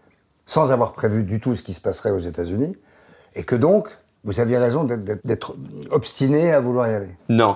sans 0.46 0.72
avoir 0.72 0.94
prévu 0.94 1.26
du 1.26 1.42
tout 1.42 1.54
ce 1.54 1.64
qui 1.64 1.74
se 1.74 1.82
passerait 1.82 2.12
aux 2.12 2.20
États-Unis, 2.20 2.78
et 3.36 3.44
que 3.44 3.58
donc 3.58 3.90
vous 4.26 4.40
aviez 4.40 4.58
raison 4.58 4.84
d'être- 4.84 5.56
obstiné 5.92 6.52
à 6.52 6.60
vouloir 6.60 6.90
y 6.90 6.94
aller. 6.94 7.16
Non, 7.30 7.56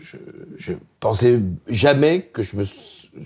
je, 0.00 0.16
je 0.58 0.72
pensais 0.98 1.40
jamais 1.68 2.22
que 2.32 2.42
je 2.42 2.56
me 2.56 2.64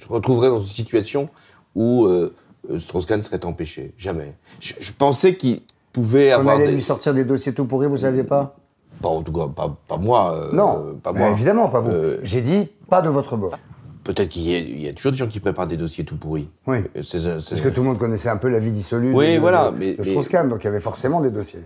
retrouverais 0.09 0.49
dans 0.51 0.61
une 0.61 0.66
situation 0.66 1.29
où 1.75 2.07
euh, 2.07 2.33
Strauss-Kahn 2.79 3.23
serait 3.23 3.44
empêché. 3.44 3.92
Jamais. 3.99 4.35
Je, 4.61 4.75
je 4.79 4.92
pensais 4.92 5.35
qu'il 5.35 5.62
pouvait 5.92 6.33
On 6.35 6.40
avoir 6.40 6.57
allait 6.57 6.66
des... 6.68 6.73
lui 6.75 6.83
sortir 6.83 7.14
des 7.14 7.25
dossiers 7.25 7.53
tout 7.55 7.64
pourris, 7.64 7.87
vous 7.88 7.97
saviez 7.99 8.23
pas? 8.25 8.55
Pas 9.03 9.09
en 9.09 9.23
tout 9.23 9.33
cas, 9.33 9.49
pas, 9.49 9.77
pas 9.88 9.97
moi. 9.97 10.35
euh, 10.35 10.51
Non, 10.53 10.97
pas 11.03 11.12
moi. 11.12 11.31
évidemment 11.31 11.68
pas 11.68 11.81
vous. 11.81 11.90
Euh, 11.90 12.20
J'ai 12.23 12.42
dit 12.42 12.68
pas 12.88 13.03
de 13.03 13.09
votre 13.09 13.37
bord. 13.37 13.59
Peut-être 14.05 14.29
qu'il 14.29 14.42
y, 14.42 14.55
a- 14.55 14.59
il 14.59 14.83
y 14.83 14.88
a 14.88 14.92
toujours 14.92 15.12
des 15.12 15.18
gens 15.18 15.27
qui 15.27 15.40
préparent 15.40 15.66
des 15.66 15.79
dossiers 15.79 16.05
tout 16.05 16.16
pourris. 16.16 16.49
Oui. 16.66 16.79
Parce 16.94 17.11
que 17.11 17.68
tout 17.70 17.81
le 17.81 17.87
monde 17.88 17.99
connaissait 17.99 18.29
un 18.29 18.37
peu 18.37 18.49
la 18.51 18.59
vie 18.59 18.70
dissolue 18.70 19.12
Oui, 19.14 19.35
de, 19.37 19.40
voilà, 19.40 19.70
de, 19.70 19.79
mais- 19.79 19.94
de 19.94 20.03
mais- 20.03 20.11
Strauss-Kahn, 20.11 20.49
donc 20.51 20.62
il 20.62 20.66
y 20.66 20.68
avait 20.68 20.81
forcément 20.81 21.20
des 21.23 21.31
dossiers. 21.31 21.61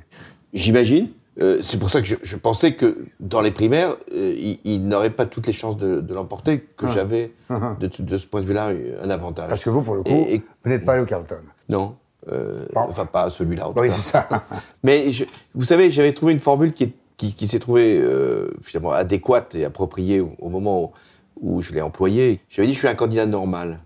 J'imagine. 0.54 1.08
Euh, 1.40 1.61
c'est 1.62 1.78
pour 1.78 1.88
ça 1.90 2.00
que 2.00 2.06
je, 2.08 2.16
je 2.20 2.37
pensais 2.37 2.74
que 2.74 2.98
dans 3.20 3.40
les 3.40 3.52
primaires, 3.52 3.96
euh, 4.12 4.34
il, 4.37 4.58
il 4.64 4.88
n'aurait 4.88 5.11
pas 5.11 5.24
toutes 5.24 5.46
les 5.46 5.52
chances 5.52 5.76
de, 5.76 6.00
de 6.00 6.12
l'emporter, 6.14 6.66
que 6.76 6.88
j'avais 6.88 7.30
de, 7.50 7.88
de 8.00 8.16
ce 8.16 8.26
point 8.26 8.40
de 8.40 8.46
vue-là 8.46 8.72
un 9.02 9.11
avantage. 9.11 9.44
Ah. 9.46 9.50
Parce 9.50 9.62
que 9.62 9.70
vous, 9.70 9.82
pour 9.82 9.94
le 9.94 10.02
coup, 10.02 10.11
Et- 10.11 10.34
et- 10.37 10.42
vous 10.64 10.70
n'êtes 10.70 10.84
pas 10.84 10.94
allé 10.94 11.02
au 11.02 11.06
Carlton. 11.06 11.37
non. 11.68 11.94
Euh, 12.32 12.66
Bon. 12.74 12.80
Enfin, 12.88 13.06
pas 13.06 13.30
celui-là. 13.30 13.70
Oui, 13.76 13.90
ça. 13.98 14.28
Mais 14.82 15.12
je- 15.12 15.24
vous 15.54 15.64
savez, 15.64 15.90
j'avais 15.90 16.12
trouvé 16.12 16.32
une 16.32 16.40
formule 16.40 16.72
qui, 16.72 16.84
est- 16.84 16.92
qui, 17.16 17.32
qui 17.34 17.46
s'est 17.46 17.61
trouvée 17.61 17.96
euh, 17.98 18.50
finalement 18.61 18.90
adéquate 18.90 19.54
et 19.54 19.64
appropriée 19.64 20.20
au, 20.20 20.32
au 20.40 20.48
moment 20.50 20.92
où, 21.40 21.56
où 21.56 21.62
je 21.62 21.72
l'ai 21.72 21.80
employée. 21.80 22.40
J'avais 22.50 22.66
dit, 22.66 22.74
je 22.74 22.78
suis 22.80 22.88
un 22.88 22.94
candidat 22.96 23.24
normal. 23.26 23.78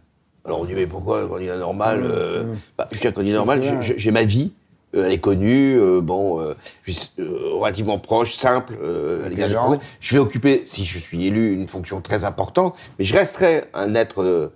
Alors 0.45 0.61
on 0.61 0.65
dit, 0.65 0.75
mais 0.75 0.87
pourquoi 0.87 1.21
un 1.23 1.29
candidat 1.29 1.57
normal 1.59 2.01
euh, 2.03 2.55
bah, 2.79 2.89
Je 2.91 2.97
suis 2.99 3.07
un 3.07 3.13
candidat 3.13 3.37
normal, 3.37 3.63
j'ai 3.81 4.11
ma 4.11 4.25
vie. 4.25 4.53
Euh, 4.95 5.07
elle 5.07 5.13
est 5.13 5.19
connue, 5.19 5.79
euh, 5.79 6.01
bon, 6.01 6.41
euh, 6.41 6.55
je 6.83 6.93
suis 6.93 7.11
euh, 7.19 7.55
relativement 7.55 7.99
proche, 7.99 8.35
simple, 8.35 8.75
euh, 8.83 9.29
des 9.29 9.49
gens. 9.49 9.79
Je 10.01 10.15
vais 10.15 10.21
occuper, 10.21 10.63
si 10.65 10.85
je 10.85 10.99
suis 10.99 11.27
élu, 11.27 11.55
une 11.55 11.69
fonction 11.69 12.01
très 12.01 12.25
importante, 12.25 12.75
mais 12.99 13.05
je 13.05 13.15
resterai 13.15 13.65
un 13.75 13.95
être 13.95 14.23
euh, 14.23 14.49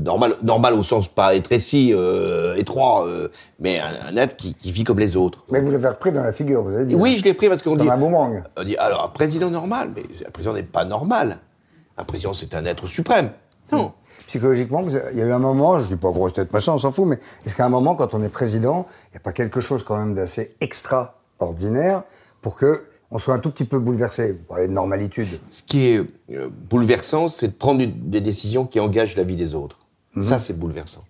normal, 0.00 0.36
normal 0.42 0.74
au 0.74 0.82
sens 0.82 1.08
pas 1.08 1.34
étréci, 1.34 1.92
euh, 1.94 2.56
étroit, 2.56 3.06
euh, 3.06 3.28
mais 3.60 3.78
un, 3.78 3.86
un 4.12 4.16
être 4.16 4.36
qui, 4.36 4.54
qui 4.54 4.72
vit 4.72 4.84
comme 4.84 4.98
les 4.98 5.16
autres. 5.16 5.44
Mais 5.50 5.60
vous 5.60 5.70
l'avez 5.70 5.88
repris 5.88 6.12
dans 6.12 6.22
la 6.22 6.32
figure, 6.32 6.62
vous 6.62 6.70
avez 6.74 6.84
dit. 6.84 6.94
Oui, 6.94 7.16
je 7.18 7.24
l'ai 7.24 7.32
pris 7.34 7.48
parce 7.48 7.62
qu'on 7.62 7.76
Dans 7.76 7.84
dit. 7.84 7.90
un 7.90 7.96
boomerang. 7.96 8.42
On 8.56 8.64
dit 8.64 8.76
alors 8.76 9.04
un 9.04 9.08
président 9.08 9.50
normal, 9.50 9.90
mais 9.94 10.02
un 10.26 10.30
président 10.30 10.52
n'est 10.54 10.62
pas 10.64 10.84
normal. 10.84 11.38
Un 11.96 12.04
président 12.04 12.32
c'est 12.32 12.54
un 12.54 12.64
être 12.64 12.86
suprême. 12.86 13.30
Non. 13.72 13.92
Psychologiquement, 14.26 14.82
vous 14.82 14.96
avez- 14.96 15.12
il 15.12 15.18
y 15.18 15.22
a 15.22 15.26
eu 15.26 15.32
un 15.32 15.38
moment, 15.38 15.78
je 15.78 15.88
dis 15.88 15.96
pas 15.96 16.10
grosse 16.10 16.32
tête, 16.32 16.52
machin, 16.52 16.72
on 16.72 16.78
s'en 16.78 16.90
fout, 16.92 17.06
mais 17.06 17.18
est-ce 17.46 17.54
qu'à 17.56 17.64
un 17.66 17.68
moment, 17.70 17.94
quand 17.94 18.14
on 18.14 18.22
est 18.22 18.28
président, 18.28 18.86
il 19.06 19.12
n'y 19.12 19.16
a 19.18 19.20
pas 19.20 19.32
quelque 19.32 19.60
chose 19.60 19.82
quand 19.84 19.96
même 19.96 20.14
d'assez 20.14 20.54
extraordinaire 20.60 22.02
pour 22.42 22.56
que 22.56 22.84
on 23.10 23.18
soit 23.18 23.34
un 23.34 23.38
tout 23.38 23.50
petit 23.50 23.64
peu 23.64 23.78
bouleversé 23.78 24.32
Vous 24.32 24.44
parlez 24.48 24.68
de 24.68 24.72
normalitude. 24.72 25.40
Ce 25.48 25.62
qui 25.62 25.86
est 25.86 26.04
euh, 26.30 26.50
bouleversant, 26.68 27.28
c'est 27.28 27.48
de 27.48 27.52
prendre 27.52 27.82
des 27.86 28.20
décisions 28.20 28.66
qui 28.66 28.80
engagent 28.80 29.16
la 29.16 29.22
vie 29.22 29.36
des 29.36 29.54
autres. 29.54 29.78
Mhm. 30.14 30.22
Ça, 30.24 30.38
c'est 30.38 30.52
bouleversant. 30.58 31.04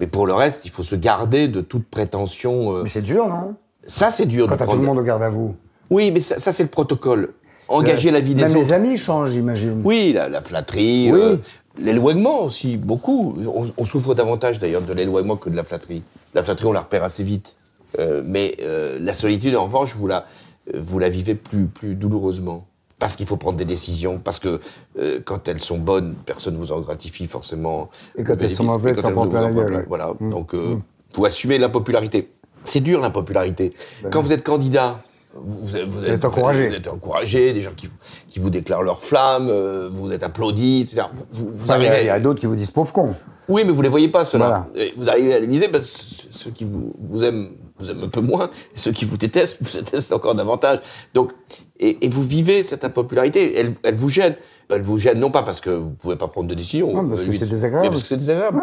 Mais 0.00 0.06
pour 0.08 0.26
le 0.26 0.32
reste, 0.34 0.64
il 0.64 0.70
faut 0.72 0.82
se 0.82 0.96
garder 0.96 1.46
de 1.46 1.60
toute 1.60 1.86
prétention. 1.88 2.74
euh, 2.76 2.82
Mais 2.82 2.88
c'est 2.88 3.02
dur, 3.02 3.28
non? 3.28 3.54
Ça, 3.86 4.10
c'est 4.10 4.26
dur. 4.26 4.46
Quand 4.46 4.54
de 4.54 4.58
t'as 4.58 4.64
tout 4.64 4.70
prendre- 4.70 4.82
le 4.82 4.86
monde 4.88 4.98
au 4.98 5.02
garde 5.02 5.22
à 5.22 5.28
vous. 5.28 5.54
Oui, 5.90 6.10
mais 6.10 6.18
ça, 6.20 6.38
ça, 6.40 6.52
c'est 6.52 6.64
le 6.64 6.68
protocole. 6.68 7.32
Engager 7.68 8.10
la 8.10 8.20
vie 8.20 8.34
des 8.34 8.42
Même 8.42 8.50
autres. 8.52 8.60
les 8.60 8.72
amis 8.72 8.96
changent, 8.96 9.30
j'imagine. 9.30 9.82
Oui, 9.84 10.12
la, 10.14 10.28
la 10.28 10.40
flatterie, 10.40 11.10
Oui. 11.12 11.20
euh, 11.20 11.36
l'éloignement 11.78 12.42
aussi, 12.42 12.76
beaucoup. 12.76 13.34
On, 13.46 13.66
on 13.76 13.84
souffre 13.84 14.14
davantage 14.14 14.58
d'ailleurs 14.58 14.82
de 14.82 14.92
l'éloignement 14.92 15.36
que 15.36 15.50
de 15.50 15.56
la 15.56 15.64
flatterie. 15.64 16.02
La 16.34 16.42
flatterie, 16.42 16.66
on 16.66 16.72
la 16.72 16.80
repère 16.80 17.04
assez 17.04 17.22
vite. 17.22 17.54
Euh, 17.98 18.22
mais 18.24 18.56
euh, 18.60 18.98
la 19.00 19.14
solitude, 19.14 19.56
en 19.56 19.64
revanche, 19.64 19.96
vous 19.96 20.06
la, 20.06 20.26
vous 20.74 20.98
la 20.98 21.08
vivez 21.08 21.34
plus, 21.34 21.66
plus 21.66 21.94
douloureusement. 21.94 22.66
Parce 22.98 23.14
qu'il 23.14 23.26
faut 23.26 23.36
prendre 23.36 23.58
des 23.58 23.66
décisions, 23.66 24.18
parce 24.18 24.38
que 24.38 24.58
euh, 24.98 25.20
quand 25.22 25.48
elles 25.48 25.60
sont 25.60 25.76
bonnes, 25.76 26.14
personne 26.24 26.54
ne 26.54 26.58
vous 26.58 26.72
en 26.72 26.80
gratifie 26.80 27.26
forcément. 27.26 27.90
Et 28.16 28.24
quand 28.24 28.36
le 28.36 28.44
elles 28.44 28.54
sont 28.54 28.64
mauvaises, 28.64 28.96
t'en 28.96 29.12
prends 29.12 29.24
vous 29.24 29.30
plein 29.30 29.42
la 29.42 29.50
gueule, 29.50 29.74
ouais. 29.74 29.82
Mm. 29.82 29.86
Voilà, 29.88 30.14
donc 30.18 30.54
euh, 30.54 30.76
vous 31.12 31.24
assumez 31.26 31.58
l'impopularité. 31.58 32.30
C'est 32.64 32.80
dur 32.80 33.00
l'impopularité. 33.00 33.74
Quand 34.10 34.22
vous 34.22 34.32
êtes 34.32 34.42
candidat, 34.42 35.02
vous, 35.44 35.58
vous 35.62 35.76
êtes, 35.76 35.86
vous 35.88 36.04
êtes 36.04 36.24
encouragé. 36.24 36.68
Vous 36.68 36.74
êtes 36.74 36.88
encouragé, 36.88 37.52
des 37.52 37.60
gens 37.62 37.72
qui, 37.76 37.86
vous- 37.86 37.92
qui 38.28 38.38
vous 38.40 38.50
déclarent 38.50 38.82
leur 38.82 39.00
flamme, 39.02 39.48
euh, 39.50 39.88
vous 39.92 40.10
êtes 40.12 40.22
applaudi, 40.22 40.82
etc. 40.82 41.02
Vous, 41.32 41.48
vous 41.52 41.64
Enfin, 41.64 41.78
il 41.78 41.84
y 41.84 41.86
a, 41.86 41.90
arrivez- 41.90 42.04
il 42.04 42.06
y 42.06 42.10
a 42.10 42.20
d'autres 42.20 42.40
qui 42.40 42.46
vous 42.46 42.56
disent 42.56 42.70
pauvre 42.70 42.92
con. 42.92 43.14
Oui, 43.48 43.62
mais 43.64 43.72
vous 43.72 43.82
les 43.82 43.88
voyez 43.88 44.08
pas, 44.08 44.24
ceux-là. 44.24 44.68
Voilà. 44.74 44.90
Vous 44.96 45.08
arrivez 45.08 45.34
à 45.34 45.38
l'Élysée, 45.38 45.68
parce 45.68 45.90
que 45.92 45.98
ceux 46.30 46.50
qui 46.50 46.64
vous, 46.64 47.22
aiment, 47.22 47.50
vous 47.78 47.90
aiment 47.90 48.02
un 48.04 48.08
peu 48.08 48.20
moins, 48.20 48.50
et 48.74 48.78
ceux 48.78 48.90
qui 48.92 49.04
vous 49.04 49.16
détestent, 49.16 49.58
vous 49.60 49.70
détestent 49.78 50.12
encore 50.12 50.34
davantage. 50.34 50.80
Donc, 51.14 51.30
et, 51.78 52.04
et 52.04 52.08
vous 52.08 52.22
vivez 52.22 52.64
cette 52.64 52.84
impopularité, 52.84 53.56
elle, 53.58 53.74
elle 53.84 53.94
vous 53.96 54.08
gêne. 54.08 54.34
Elle 54.68 54.82
vous 54.82 54.98
gêne 54.98 55.20
non 55.20 55.30
pas 55.30 55.44
parce 55.44 55.60
que 55.60 55.70
vous 55.70 55.90
pouvez 55.90 56.16
pas 56.16 56.26
prendre 56.26 56.48
de 56.48 56.54
décision, 56.54 56.92
Non, 56.92 57.08
parce 57.08 57.20
euh, 57.20 57.24
que 57.26 57.30
lui- 57.30 57.38
c'est 57.38 57.46
désagréable. 57.48 57.84
mais 57.86 57.90
parce 57.90 58.02
que 58.02 58.08
c'est 58.08 58.16
désagréable. 58.16 58.60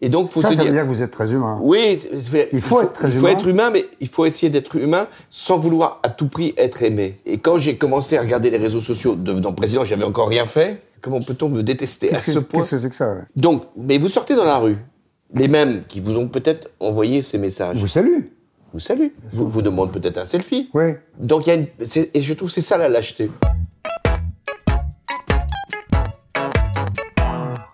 Et 0.00 0.08
donc, 0.08 0.30
faut 0.30 0.38
ça, 0.40 0.50
se 0.50 0.54
ça 0.54 0.62
dire. 0.62 0.70
veut 0.70 0.76
dire 0.78 0.84
que 0.84 0.88
vous 0.94 1.02
êtes 1.02 1.10
très 1.10 1.32
humain. 1.32 1.58
Oui, 1.60 2.00
Il 2.52 2.60
faut 2.60 2.80
être 2.82 2.92
très 2.92 3.08
il 3.08 3.14
faut 3.14 3.18
humain. 3.20 3.30
être 3.30 3.48
humain, 3.48 3.70
mais 3.72 3.86
il 4.00 4.08
faut 4.08 4.26
essayer 4.26 4.48
d'être 4.48 4.76
humain 4.76 5.08
sans 5.28 5.58
vouloir 5.58 5.98
à 6.04 6.10
tout 6.10 6.28
prix 6.28 6.54
être 6.56 6.82
aimé. 6.84 7.18
Et 7.26 7.38
quand 7.38 7.58
j'ai 7.58 7.76
commencé 7.76 8.16
à 8.16 8.20
regarder 8.20 8.50
les 8.50 8.58
réseaux 8.58 8.80
sociaux, 8.80 9.16
devenant 9.16 9.52
président, 9.52 9.84
j'avais 9.84 10.04
encore 10.04 10.28
rien 10.28 10.46
fait. 10.46 10.82
Comment 11.00 11.20
peut-on 11.20 11.48
me 11.48 11.62
détester 11.64 12.14
à 12.14 12.18
ce 12.20 12.38
point 12.38 12.60
qu'est-ce 12.60 12.70
que 12.72 12.78
c'est 12.78 12.88
que 12.90 12.94
ça 12.94 13.12
ouais? 13.12 13.22
Donc, 13.34 13.64
mais 13.76 13.98
vous 13.98 14.08
sortez 14.08 14.36
dans 14.36 14.44
la 14.44 14.58
rue, 14.58 14.76
les 15.34 15.48
mêmes 15.48 15.82
qui 15.88 16.00
vous 16.00 16.16
ont 16.16 16.28
peut-être 16.28 16.70
envoyé 16.80 17.22
ces 17.22 17.38
messages, 17.38 17.76
Je 17.76 17.80
vous 17.80 17.86
salue. 17.88 18.20
vous 18.72 18.80
saluent, 18.80 19.12
vous, 19.32 19.48
vous 19.48 19.62
demandent 19.62 19.92
peut-être 19.92 20.18
un 20.18 20.26
selfie. 20.26 20.70
Oui. 20.74 20.92
Donc 21.18 21.46
il 21.46 21.50
y 21.50 21.52
a 21.52 21.56
une, 21.56 21.66
et 22.14 22.20
je 22.20 22.34
trouve 22.34 22.48
que 22.48 22.54
c'est 22.54 22.60
ça 22.60 22.78
la 22.78 22.88
lâcheté. 22.88 23.30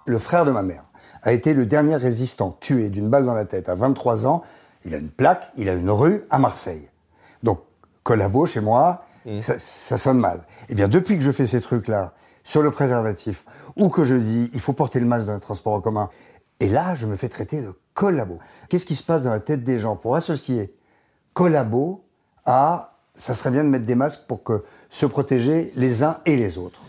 Le 0.06 0.18
frère 0.18 0.44
de 0.44 0.50
ma 0.50 0.62
mère 0.62 0.84
a 1.24 1.32
été 1.32 1.54
le 1.54 1.66
dernier 1.66 1.96
résistant 1.96 2.56
tué 2.60 2.90
d'une 2.90 3.10
balle 3.10 3.26
dans 3.26 3.34
la 3.34 3.44
tête 3.44 3.68
à 3.68 3.74
23 3.74 4.26
ans. 4.26 4.42
Il 4.84 4.94
a 4.94 4.98
une 4.98 5.10
plaque, 5.10 5.50
il 5.56 5.68
a 5.68 5.74
une 5.74 5.90
rue 5.90 6.24
à 6.30 6.38
Marseille. 6.38 6.88
Donc, 7.42 7.60
collabo 8.02 8.46
chez 8.46 8.60
moi, 8.60 9.06
ça, 9.40 9.54
ça 9.58 9.98
sonne 9.98 10.18
mal. 10.18 10.46
Eh 10.68 10.74
bien, 10.74 10.87
depuis 10.87 11.16
que 11.16 11.24
je 11.24 11.32
fais 11.32 11.46
ces 11.46 11.60
trucs-là, 11.60 12.12
sur 12.44 12.62
le 12.62 12.70
préservatif, 12.70 13.44
ou 13.76 13.88
que 13.88 14.04
je 14.04 14.14
dis, 14.14 14.50
il 14.52 14.60
faut 14.60 14.74
porter 14.74 15.00
le 15.00 15.06
masque 15.06 15.26
dans 15.26 15.34
le 15.34 15.40
transport 15.40 15.72
en 15.72 15.80
commun, 15.80 16.10
et 16.60 16.68
là, 16.68 16.94
je 16.94 17.06
me 17.06 17.16
fais 17.16 17.28
traiter 17.28 17.62
de 17.62 17.72
collabo. 17.94 18.38
Qu'est-ce 18.68 18.87
qui 18.87 18.94
se 18.94 19.02
passe 19.02 19.24
dans 19.24 19.30
la 19.30 19.40
tête 19.40 19.64
des 19.64 19.78
gens 19.78 19.96
pour 19.96 20.14
associer 20.14 20.74
collabo 21.32 22.04
à, 22.44 22.98
ça 23.16 23.34
serait 23.34 23.50
bien 23.50 23.64
de 23.64 23.68
mettre 23.70 23.87
des 23.87 23.94
masques 23.94 24.26
pour 24.28 24.44
que 24.44 24.62
se 24.90 25.06
protéger 25.06 25.72
les 25.74 26.02
uns 26.02 26.18
et 26.26 26.37
les 26.37 26.58
autres 26.58 26.80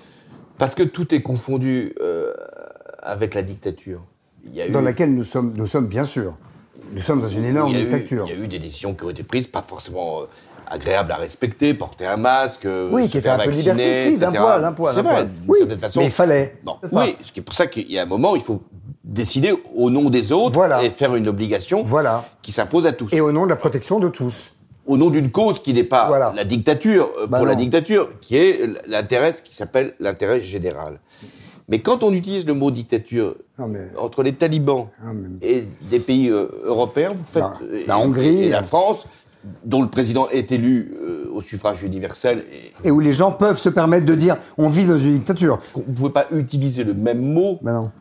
Parce 0.57 0.75
que 0.75 0.83
tout 0.83 1.15
est 1.15 1.21
confondu 1.21 1.95
euh, 2.01 2.33
avec 3.01 3.33
la 3.33 3.41
dictature. 3.41 4.03
Il 4.45 4.55
y 4.55 4.61
a 4.61 4.69
dans 4.69 4.81
laquelle 4.81 5.13
nous 5.13 5.23
sommes, 5.23 5.53
nous 5.55 5.67
sommes 5.67 5.87
bien 5.87 6.03
sûr. 6.03 6.33
Nous 6.93 7.01
sommes 7.01 7.21
dans 7.21 7.27
une 7.27 7.45
énorme 7.45 7.73
dictature. 7.73 8.25
il 8.27 8.37
y 8.37 8.39
a 8.39 8.43
eu 8.43 8.47
des 8.47 8.59
décisions 8.59 8.93
qui 8.93 9.03
ont 9.03 9.09
été 9.09 9.23
prises, 9.23 9.47
pas 9.47 9.61
forcément 9.63 10.21
euh, 10.21 10.25
agréables 10.67 11.11
à 11.11 11.15
respecter, 11.15 11.73
porter 11.73 12.05
un 12.05 12.17
masque, 12.17 12.65
euh, 12.65 12.89
Oui, 12.91 13.05
se 13.05 13.11
qui 13.11 13.17
était 13.17 13.29
faire 13.29 13.39
un 13.39 13.43
peu 13.43 13.49
vacciner, 13.49 13.71
liberticide, 13.73 14.23
un 14.23 14.31
poil, 14.31 14.63
un 14.63 14.71
poil, 14.73 14.93
C'est 14.93 14.99
un 14.99 15.03
poil. 15.03 15.29
Oui, 15.47 15.57
certaine 15.59 15.77
façon. 15.79 15.99
mais 16.01 16.05
il 16.05 16.11
fallait. 16.11 16.57
Bon, 16.63 16.75
oui, 16.91 17.15
ce 17.23 17.31
qui 17.31 17.39
est 17.39 17.43
pour 17.43 17.55
ça 17.55 17.65
qu'il 17.67 17.91
y 17.91 17.97
a 17.97 18.03
un 18.03 18.05
moment, 18.05 18.35
il 18.35 18.41
faut 18.41 18.61
décider 19.03 19.53
au 19.75 19.89
nom 19.89 20.09
des 20.09 20.31
autres 20.31 20.53
Voilà. 20.53 20.83
et 20.83 20.89
faire 20.89 21.15
une 21.15 21.27
obligation 21.27 21.83
Voilà. 21.83 22.23
qui 22.41 22.51
s'impose 22.51 22.85
à 22.85 22.91
tous. 22.93 23.11
Et 23.13 23.21
au 23.21 23.31
nom 23.31 23.45
de 23.45 23.49
la 23.49 23.55
protection 23.55 23.99
de 23.99 24.09
tous. 24.09 24.51
au 24.85 24.97
nom 24.97 25.09
d'une 25.09 25.31
cause 25.31 25.59
qui 25.63 25.73
n'est 25.73 25.83
pas 25.83 26.07
Voilà. 26.07 26.33
la 26.35 26.43
dictature 26.43 27.11
euh, 27.19 27.25
Bah 27.27 27.39
pour 27.39 27.47
la 27.47 27.55
dictature, 27.55 28.09
qui 28.21 28.37
est 28.37 28.59
l'intérêt 28.87 29.33
qui 29.43 29.55
s'appelle 29.55 29.95
l'intérêt 29.99 30.39
général. 30.39 30.99
Mais 31.67 31.79
quand 31.79 32.03
on 32.03 32.13
utilise 32.13 32.45
le 32.45 32.53
mot 32.53 32.69
dictature 32.71 33.35
Non, 33.57 33.67
mais- 33.67 33.87
entre 33.97 34.21
les 34.23 34.33
talibans 34.33 34.87
Ah, 35.03 35.11
mais- 35.13 35.47
et 35.47 35.67
des 35.89 35.99
pays 35.99 36.29
euh, 36.29 36.47
européens, 36.63 37.09
vous 37.15 37.23
faites 37.25 37.41
La- 37.41 37.57
euh, 37.63 37.83
la 37.87 37.97
Hongrie, 37.99 38.43
et, 38.43 38.49
la 38.49 38.59
euh. 38.59 38.63
France, 38.63 39.05
dont 39.63 39.81
le 39.81 39.87
président 39.89 40.27
est 40.29 40.51
élu 40.51 40.93
euh, 41.01 41.25
au 41.33 41.41
suffrage 41.41 41.81
universel, 41.83 42.43
et 42.83 42.87
Et 42.87 42.91
où 42.91 42.99
les 42.99 43.13
gens 43.13 43.31
peuvent 43.31 43.57
se 43.59 43.69
permettre 43.69 44.05
de 44.05 44.15
dire 44.15 44.37
on 44.57 44.69
vit 44.69 44.85
dans 44.85 44.97
une 44.97 45.13
dictature. 45.13 45.59
vous 45.73 45.83
ne 45.87 45.93
pouvez 45.95 46.09
pas 46.11 46.27
utiliser 46.31 46.83
le 46.83 46.93
même 46.93 47.21
mot 47.21 47.57
Ben 47.61 47.73
non. 47.73 47.91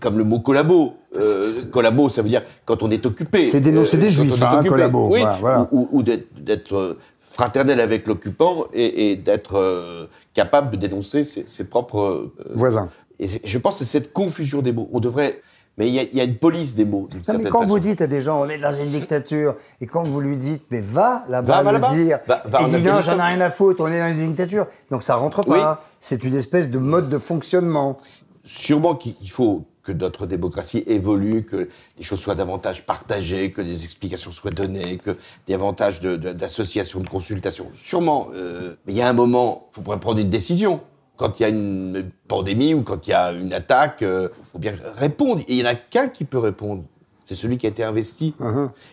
comme 0.00 0.16
le 0.18 0.24
mot 0.24 0.40
collabo. 0.40 0.94
Euh, 1.16 1.62
collabo, 1.70 2.08
ça 2.08 2.20
veut 2.22 2.28
dire 2.28 2.42
quand 2.66 2.82
on 2.82 2.90
est 2.90 3.04
occupé. 3.06 3.48
C'est 3.48 3.60
dénoncer 3.60 3.96
des 3.98 4.10
juifs, 4.10 4.40
hein, 4.42 4.62
collabo. 4.66 5.08
Oui, 5.10 5.20
Voilà, 5.40 5.68
ou, 5.72 6.02
d'être- 6.02 6.96
fraternel 7.42 7.78
avec 7.80 8.08
l'occupant 8.08 8.64
et, 8.72 9.10
et 9.12 9.16
d'être 9.16 9.54
euh, 9.56 10.06
capable 10.34 10.72
de 10.72 10.76
dénoncer 10.76 11.22
ses, 11.22 11.44
ses 11.46 11.62
propres 11.62 12.00
euh, 12.00 12.32
Voisins. 12.50 12.90
Et 13.20 13.28
je 13.44 13.58
pense 13.58 13.78
que 13.78 13.84
c'est 13.84 13.90
cette 13.98 14.12
confusion 14.12 14.60
des 14.60 14.72
mots. 14.72 14.88
On 14.92 14.98
devrait. 14.98 15.40
Mais 15.76 15.86
il 15.86 15.94
y, 15.94 16.00
a- 16.00 16.02
il 16.02 16.14
y 16.16 16.20
a 16.20 16.24
une 16.24 16.36
police 16.36 16.74
des 16.74 16.84
mots. 16.84 17.06
Non, 17.28 17.38
mais 17.38 17.48
quand 17.48 17.60
façon. 17.60 17.74
vous 17.74 17.78
dites 17.78 18.00
à 18.00 18.08
des 18.08 18.20
gens 18.22 18.40
on 18.44 18.48
est 18.48 18.58
dans 18.58 18.74
une 18.74 18.90
dictature, 18.90 19.54
et 19.80 19.86
quand 19.86 20.02
vous 20.02 20.20
lui 20.20 20.36
dites 20.36 20.64
mais 20.72 20.80
va 20.80 21.22
là-bas 21.28 21.62
Va, 21.62 21.72
le 21.72 21.94
dire, 21.94 22.18
Va- 22.26 22.42
il 22.62 22.74
dit 22.74 22.82
non 22.82 23.00
j'en 23.00 23.16
ai 23.18 23.22
rien 23.22 23.40
à 23.40 23.50
foutre, 23.52 23.84
on 23.84 23.86
est 23.86 24.00
dans 24.00 24.10
une 24.10 24.26
dictature. 24.26 24.66
Donc 24.90 25.04
ça 25.04 25.14
rentre 25.14 25.42
pas. 25.42 25.84
C'est 26.00 26.24
une 26.24 26.34
espèce 26.34 26.70
de 26.70 26.80
mode 26.80 27.08
de 27.08 27.18
fonctionnement. 27.18 27.96
Sûrement 28.44 28.96
qu'il 28.96 29.14
il 29.22 29.30
faut 29.30 29.62
que 29.88 29.92
notre 29.94 30.26
démocratie 30.26 30.84
évolue, 30.86 31.44
que 31.44 31.68
les 31.96 32.04
choses 32.04 32.20
soient 32.20 32.34
davantage 32.34 32.84
partagées, 32.84 33.52
que 33.52 33.62
des 33.62 33.84
explications 33.84 34.30
soient 34.30 34.50
données, 34.50 34.98
que 34.98 35.16
des 35.46 35.54
avantages 35.54 36.00
de- 36.00 36.16
de- 36.16 36.34
de, 36.34 37.08
consultation. 37.08 37.68
Sûrement. 37.72 38.28
euh, 38.34 38.74
mais 38.86 38.92
il 38.92 38.96
y 38.98 39.02
a 39.02 39.08
un 39.08 39.14
moment, 39.14 39.68
il 39.72 39.76
faut 39.76 39.82
prendre 39.82 40.18
une 40.18 40.28
décision. 40.28 40.80
Quand 41.16 41.40
il 41.40 41.42
y 41.42 41.46
a 41.46 41.48
une 41.48 42.10
pandémie 42.28 42.74
ou 42.74 42.82
quand 42.82 43.06
il 43.06 43.10
y 43.10 43.14
a 43.14 43.32
une 43.32 43.52
attaque, 43.54 44.02
il 44.02 44.28
faut 44.44 44.58
bien 44.58 44.74
répondre. 44.94 45.40
Et 45.48 45.54
il 45.54 45.56
n'y 45.56 45.62
en 45.64 45.70
a 45.72 45.74
qu'un 45.74 46.08
qui 46.08 46.24
peut 46.24 46.38
répondre. 46.38 46.84
C'est 47.24 47.34
celui 47.34 47.56
qui 47.56 47.66
a 47.66 47.70
été 47.70 47.82
investi. 47.82 48.34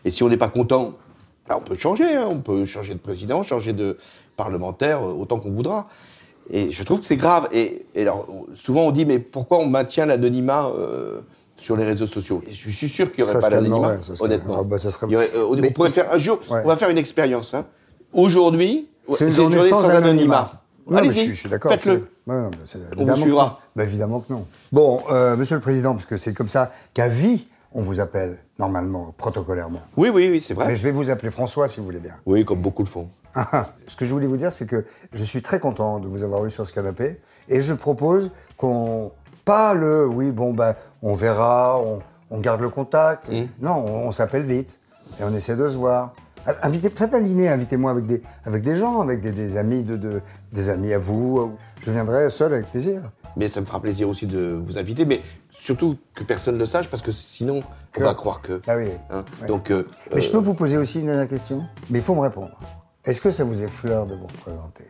Et 0.05 0.11
si 0.11 0.23
on 0.23 0.29
n'est 0.29 0.37
pas 0.37 0.49
content, 0.49 0.93
bah, 1.47 1.55
on 1.59 1.61
peut 1.61 1.75
changer. 1.75 2.15
hein. 2.15 2.27
On 2.31 2.39
peut 2.39 2.63
changer 2.65 2.93
de 2.93 2.99
président, 2.99 3.43
changer 3.43 3.73
de 3.73 3.97
parlementaire, 4.37 5.03
euh, 5.03 5.11
autant 5.13 5.39
qu'on 5.39 5.51
voudra. 5.51 5.87
Et 6.49 6.71
je 6.71 6.83
trouve 6.83 6.99
que 6.99 7.05
c'est 7.05 7.15
grave. 7.17 7.47
Et, 7.51 7.85
et 7.95 8.01
alors, 8.03 8.27
souvent 8.53 8.81
on 8.81 8.91
dit, 8.91 9.05
mais 9.05 9.19
pourquoi 9.19 9.57
on 9.59 9.65
maintient 9.67 10.05
l'anonymat 10.05 10.67
euh, 10.67 11.21
sur 11.57 11.75
les 11.75 11.83
réseaux 11.85 12.05
sociaux? 12.07 12.41
Et 12.47 12.53
Je 12.53 12.69
suis 12.69 12.89
sûr 12.89 13.11
qu'il 13.11 13.23
n'y 13.23 13.29
aurait 13.29 13.41
Ça 13.41 13.49
pas 13.49 13.61
non, 13.61 13.81
ouais, 13.87 13.97
honnêtement. 14.19 14.57
ah 14.59 14.63
bah, 14.63 14.77
ça 14.77 14.91
serait- 14.91 15.07
Il 15.09 15.13
y 15.13 15.15
aurait- 15.15 15.31
euh, 15.35 15.45
on 15.67 15.71
pourrait 15.71 15.89
faire 15.89 16.11
un 16.11 16.17
jour, 16.17 16.39
Ouais. 16.49 16.61
on 16.63 16.67
va 16.67 16.77
faire 16.77 16.89
une 16.89 16.97
expérience. 16.97 17.53
hein. 17.53 17.65
Aujourd'hui, 18.13 18.87
C'est 19.13 19.25
une 19.25 19.31
journée, 19.31 19.61
sans, 19.61 19.89
anonymat. 19.89 20.51
Non, 20.87 21.01
mais 21.01 21.07
Allez-y, 21.09 21.29
je, 21.29 21.33
suis- 21.33 21.49
d'accord. 21.49 21.71
Faites-le. 21.71 22.07
c'est- 22.65 22.77
vous 22.95 23.05
que 23.05 23.15
suivra. 23.15 23.43
non. 23.45 23.51
Bah, 23.75 23.83
évidemment 23.83 24.19
que 24.19 24.31
non. 24.31 24.45
Bon, 24.71 24.99
euh, 25.09 25.35
Monsieur 25.35 25.55
le 25.55 25.61
Président, 25.61 25.93
parce 25.93 26.05
que 26.05 26.17
c'est 26.17 26.33
comme 26.33 26.47
ça 26.49 26.71
qu'à 26.93 27.07
vie, 27.07 27.47
on 27.73 27.81
vous 27.81 27.99
appelle, 27.99 28.37
normalement, 28.59 29.13
protocolairement. 29.17 29.81
Oui, 29.97 30.09
oui, 30.09 30.29
oui, 30.29 30.39
c'est 30.41 30.53
vrai. 30.53 30.67
Mais 30.67 30.75
je 30.75 30.83
vais 30.83 30.91
vous 30.91 31.09
appeler 31.09 31.31
François, 31.31 31.67
si 31.67 31.79
vous 31.79 31.85
voulez 31.85 31.99
bien. 31.99 32.13
Oui, 32.27 32.45
comme 32.45 32.59
beaucoup 32.61 32.83
le 32.83 32.87
font. 32.87 33.07
ce 33.87 33.95
que 33.95 34.05
je 34.05 34.13
voulais 34.13 34.27
vous 34.27 34.37
dire, 34.37 34.51
c'est 34.51 34.65
que 34.65 34.85
je 35.13 35.23
suis 35.23 35.41
très 35.41 35.59
content 35.59 35.99
de 35.99 36.07
vous 36.07 36.23
avoir 36.23 36.45
eu 36.45 36.51
sur 36.51 36.67
ce 36.67 36.73
canapé. 36.73 37.19
Et 37.49 37.61
je 37.61 37.73
propose 37.73 38.31
qu'on. 38.57 39.11
Pas 39.43 39.75
le 39.75 40.07
oui, 40.07 40.31
bon, 40.31 40.53
ben, 40.55 40.73
on 41.03 41.13
verra, 41.13 41.79
on, 41.79 41.99
on 42.31 42.39
garde 42.39 42.61
le 42.61 42.69
contact. 42.69 43.29
Mmh. 43.29 43.43
Non, 43.61 43.73
on, 43.73 44.07
on 44.07 44.11
s'appelle 44.11 44.41
vite. 44.41 44.79
Et 45.19 45.23
on 45.23 45.33
essaie 45.35 45.55
de 45.55 45.69
se 45.69 45.75
voir. 45.75 46.13
Invitez, 46.63 46.89
faites 46.89 47.13
un 47.13 47.21
dîner, 47.21 47.49
invitez-moi 47.49 47.91
avec 47.91 48.05
des, 48.07 48.23
avec 48.45 48.63
des 48.63 48.75
gens, 48.75 49.01
avec 49.01 49.21
des, 49.21 49.31
des 49.31 49.57
amis, 49.57 49.83
de, 49.83 49.97
de- 49.97 50.21
des 50.51 50.69
amis 50.69 50.93
à 50.93 50.97
vous. 50.97 51.55
Je 51.79 51.91
viendrai 51.91 52.29
seul 52.31 52.53
avec 52.53 52.71
plaisir. 52.71 53.01
Mais 53.37 53.47
ça 53.47 53.61
me 53.61 53.65
fera 53.67 53.79
plaisir 53.79 54.09
aussi 54.09 54.25
de 54.25 54.59
vous 54.65 54.77
inviter, 54.79 55.05
mais 55.05 55.21
surtout 55.51 55.97
que 56.15 56.23
personne 56.23 56.55
ne 56.55 56.59
le 56.59 56.65
sache, 56.65 56.87
parce 56.89 57.03
que 57.03 57.11
sinon, 57.11 57.61
Que- 57.91 58.01
on 58.01 58.05
va 58.05 58.13
croire 58.15 58.41
que. 58.41 58.61
Ah 58.67 58.77
oui. 58.77 58.89
hein. 59.11 59.25
Donc, 59.47 59.69
euh, 59.71 59.87
Mais 60.13 60.21
je 60.21 60.29
euh, 60.29 60.31
peux 60.33 60.37
vous 60.39 60.53
poser 60.55 60.77
aussi 60.77 60.99
une 61.01 61.07
dernière 61.07 61.27
question? 61.29 61.63
Mais 61.91 61.99
il 61.99 62.03
faut 62.03 62.15
me 62.15 62.21
répondre. 62.21 62.57
Est-ce 63.05 63.21
que 63.21 63.31
ça 63.31 63.43
vous 63.43 63.61
effleure 63.63 64.05
de 64.07 64.15
vous 64.15 64.25
représenter? 64.27 64.83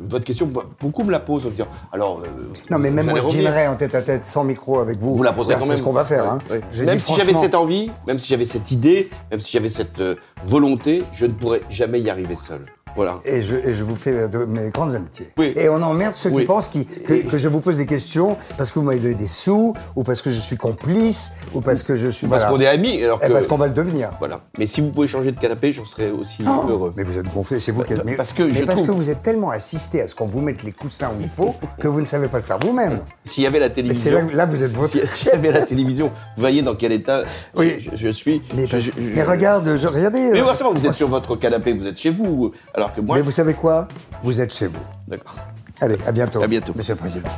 Votre 0.00 0.24
question, 0.24 0.50
beaucoup 0.80 1.04
me 1.04 1.10
la 1.12 1.20
posent 1.20 1.44
en 1.44 1.50
me 1.50 1.52
disant. 1.52 1.68
Alors. 1.92 2.20
euh, 2.20 2.26
Non, 2.70 2.78
mais 2.78 2.90
même 2.90 3.06
moi, 3.06 3.18
je 3.20 3.24
revenir. 3.24 3.44
dînerai 3.44 3.68
en 3.68 3.76
tête 3.76 3.94
à 3.94 4.02
tête, 4.02 4.26
sans 4.26 4.42
micro 4.42 4.80
avec 4.80 4.98
vous. 4.98 5.14
Vous 5.14 5.22
la 5.22 5.32
poserez 5.32 5.54
quand 5.54 5.60
C'est 5.62 5.68
même. 5.68 5.78
ce 5.78 5.82
qu'on 5.82 5.92
va 5.92 6.04
faire. 6.04 6.24
Ouais, 6.24 6.30
hein. 6.30 6.62
ouais. 6.78 6.84
Même 6.86 6.98
si 6.98 7.14
j'avais 7.14 7.34
cette 7.34 7.54
envie, 7.54 7.90
même 8.06 8.18
si 8.18 8.28
j'avais 8.28 8.44
cette 8.46 8.70
idée, 8.72 9.10
même 9.30 9.40
si 9.40 9.52
j'avais 9.52 9.68
cette 9.68 10.00
euh, 10.00 10.16
volonté, 10.44 11.04
je 11.12 11.26
ne 11.26 11.32
pourrais 11.32 11.60
jamais 11.68 12.00
y 12.00 12.10
arriver 12.10 12.34
seul. 12.34 12.64
Voilà. 12.96 13.18
Et 13.24 13.42
je, 13.42 13.56
et 13.56 13.74
je 13.74 13.84
vous 13.84 13.96
fais 13.96 14.28
de 14.28 14.44
mes 14.44 14.70
grandes 14.70 14.94
amitiés. 14.94 15.28
Oui. 15.38 15.52
Et 15.56 15.68
on 15.68 15.82
emmerde 15.82 16.14
ceux 16.16 16.30
qui 16.30 16.44
pensent 16.44 16.68
qui- 16.68 16.86
que, 16.86 17.12
Et- 17.12 17.24
que 17.24 17.38
je 17.38 17.48
vous 17.48 17.60
pose 17.60 17.76
des 17.76 17.86
questions 17.86 18.36
parce 18.56 18.70
que 18.72 18.78
vous 18.78 18.84
m'avez 18.84 18.98
donné 19.00 19.14
des 19.14 19.26
sous, 19.28 19.74
ou 19.96 20.02
parce 20.02 20.22
que 20.22 20.30
je 20.30 20.40
suis 20.40 20.56
complice, 20.56 21.32
ou 21.54 21.60
parce 21.60 21.82
que 21.82 21.96
je 21.96 22.08
suis. 22.08 22.26
Parce 22.26 22.42
voilà. 22.42 22.56
qu'on 22.56 22.60
est 22.62 22.66
amis, 22.66 23.02
alors 23.02 23.20
Eh, 23.22 23.28
que. 23.28 23.32
parce 23.32 23.46
qu'on 23.46 23.56
va 23.58 23.66
le 23.66 23.72
devenir. 23.72 24.10
Voilà. 24.18 24.40
Mais 24.58 24.66
si 24.66 24.80
vous 24.80 24.90
pouvez 24.90 25.06
changer 25.06 25.32
de 25.32 25.38
canapé, 25.40 25.72
j'en 25.72 25.84
serais 25.84 26.10
aussi 26.10 26.44
Oh, 26.46 26.68
heureux. 26.68 26.92
Mais 26.96 27.02
vous 27.02 27.18
êtes 27.18 27.32
gonflé, 27.32 27.60
c'est 27.60 27.72
vous 27.72 27.82
qui 27.82 27.94
Bah, 27.94 28.00
êtes. 28.00 28.04
Mais, 28.04 28.16
parce 28.16 28.32
que 28.32 28.42
mais 28.44 28.52
je 28.52 28.64
parce 28.64 28.76
trouve- 28.78 28.88
que 28.88 28.92
vous 28.92 29.10
êtes 29.10 29.22
tellement 29.22 29.50
assisté 29.50 30.00
à 30.02 30.08
ce 30.08 30.14
qu'on 30.14 30.26
vous 30.26 30.40
mette 30.40 30.62
les 30.62 30.72
coussins 30.72 31.08
où 31.16 31.20
il 31.20 31.28
faut 31.28 31.54
que 31.80 31.88
vous 31.88 32.00
ne 32.00 32.06
savez 32.06 32.28
pas 32.28 32.38
le 32.38 32.44
faire 32.44 32.58
vous-même. 32.58 33.00
S'il 33.24 33.44
y 33.44 33.46
avait 33.46 33.58
la 33.60 33.68
télévision. 33.70 34.12
là- 34.12 34.22
là, 34.34 34.46
vous 34.46 34.62
êtes 34.62 34.72
votre- 34.74 34.88
si- 34.90 35.06
S'il 35.06 35.28
y 35.28 35.32
avait 35.32 35.52
la 35.52 35.62
télévision, 35.62 36.06
vous 36.08 36.40
voyez 36.40 36.62
dans 36.62 36.74
quel 36.74 36.92
état 36.92 37.22
Oui. 37.56 37.76
je, 37.78 37.90
je 37.96 38.08
suis. 38.08 38.42
Mais, 38.54 38.66
Je- 38.66 38.70
parce- 38.72 38.82
je- 38.82 38.90
mais 39.14 39.22
regarde, 39.22 39.66
regardez. 39.68 40.30
Mais 40.32 40.40
euh, 40.40 40.44
bon, 40.62 40.72
vous 40.74 40.86
êtes 40.86 40.94
sur 40.94 41.08
votre 41.08 41.36
canapé, 41.36 41.72
vous 41.72 41.86
êtes 41.86 41.98
chez 41.98 42.10
vous. 42.10 42.52
Alors 42.78 42.94
que 42.94 43.00
moi. 43.00 43.16
mais 43.16 43.22
vous 43.22 43.32
savez 43.32 43.54
quoi? 43.54 43.88
Vous 44.22 44.40
êtes 44.40 44.54
chez 44.54 44.68
vous. 44.68 44.78
D'accord. 45.08 45.34
Allez, 45.80 45.98
à 46.06 46.12
bientôt. 46.12 46.40
À 46.40 46.46
bientôt. 46.46 46.72
Monsieur 46.76 46.94
le 46.94 46.98
Président. 47.00 47.28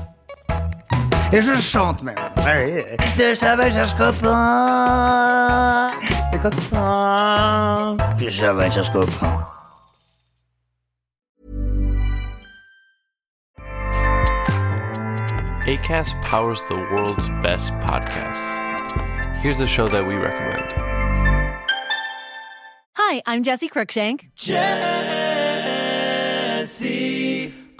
Et 1.32 1.40
je 1.40 1.54
chante 1.54 2.02
même. 2.02 2.14
Ouais, 2.44 2.94
De 3.16 3.34
Chaval 3.34 3.72
cherche 3.72 3.94
copain. 3.94 5.92
Des 6.30 6.38
copains. 6.38 7.96
De 8.18 8.28
cherche 8.28 8.92
copain. 8.92 9.46
ACAST 15.66 16.20
powers 16.20 16.62
the 16.68 16.76
world's 16.92 17.30
best 17.40 17.72
podcasts. 17.80 18.52
Here's 19.40 19.60
a 19.60 19.66
show 19.66 19.88
that 19.88 20.06
we 20.06 20.16
recommend. 20.16 20.74
Hi, 22.96 23.22
I'm 23.24 23.42
Jesse 23.42 23.70
Cruikshank. 23.70 24.28
Jesse 24.36 24.89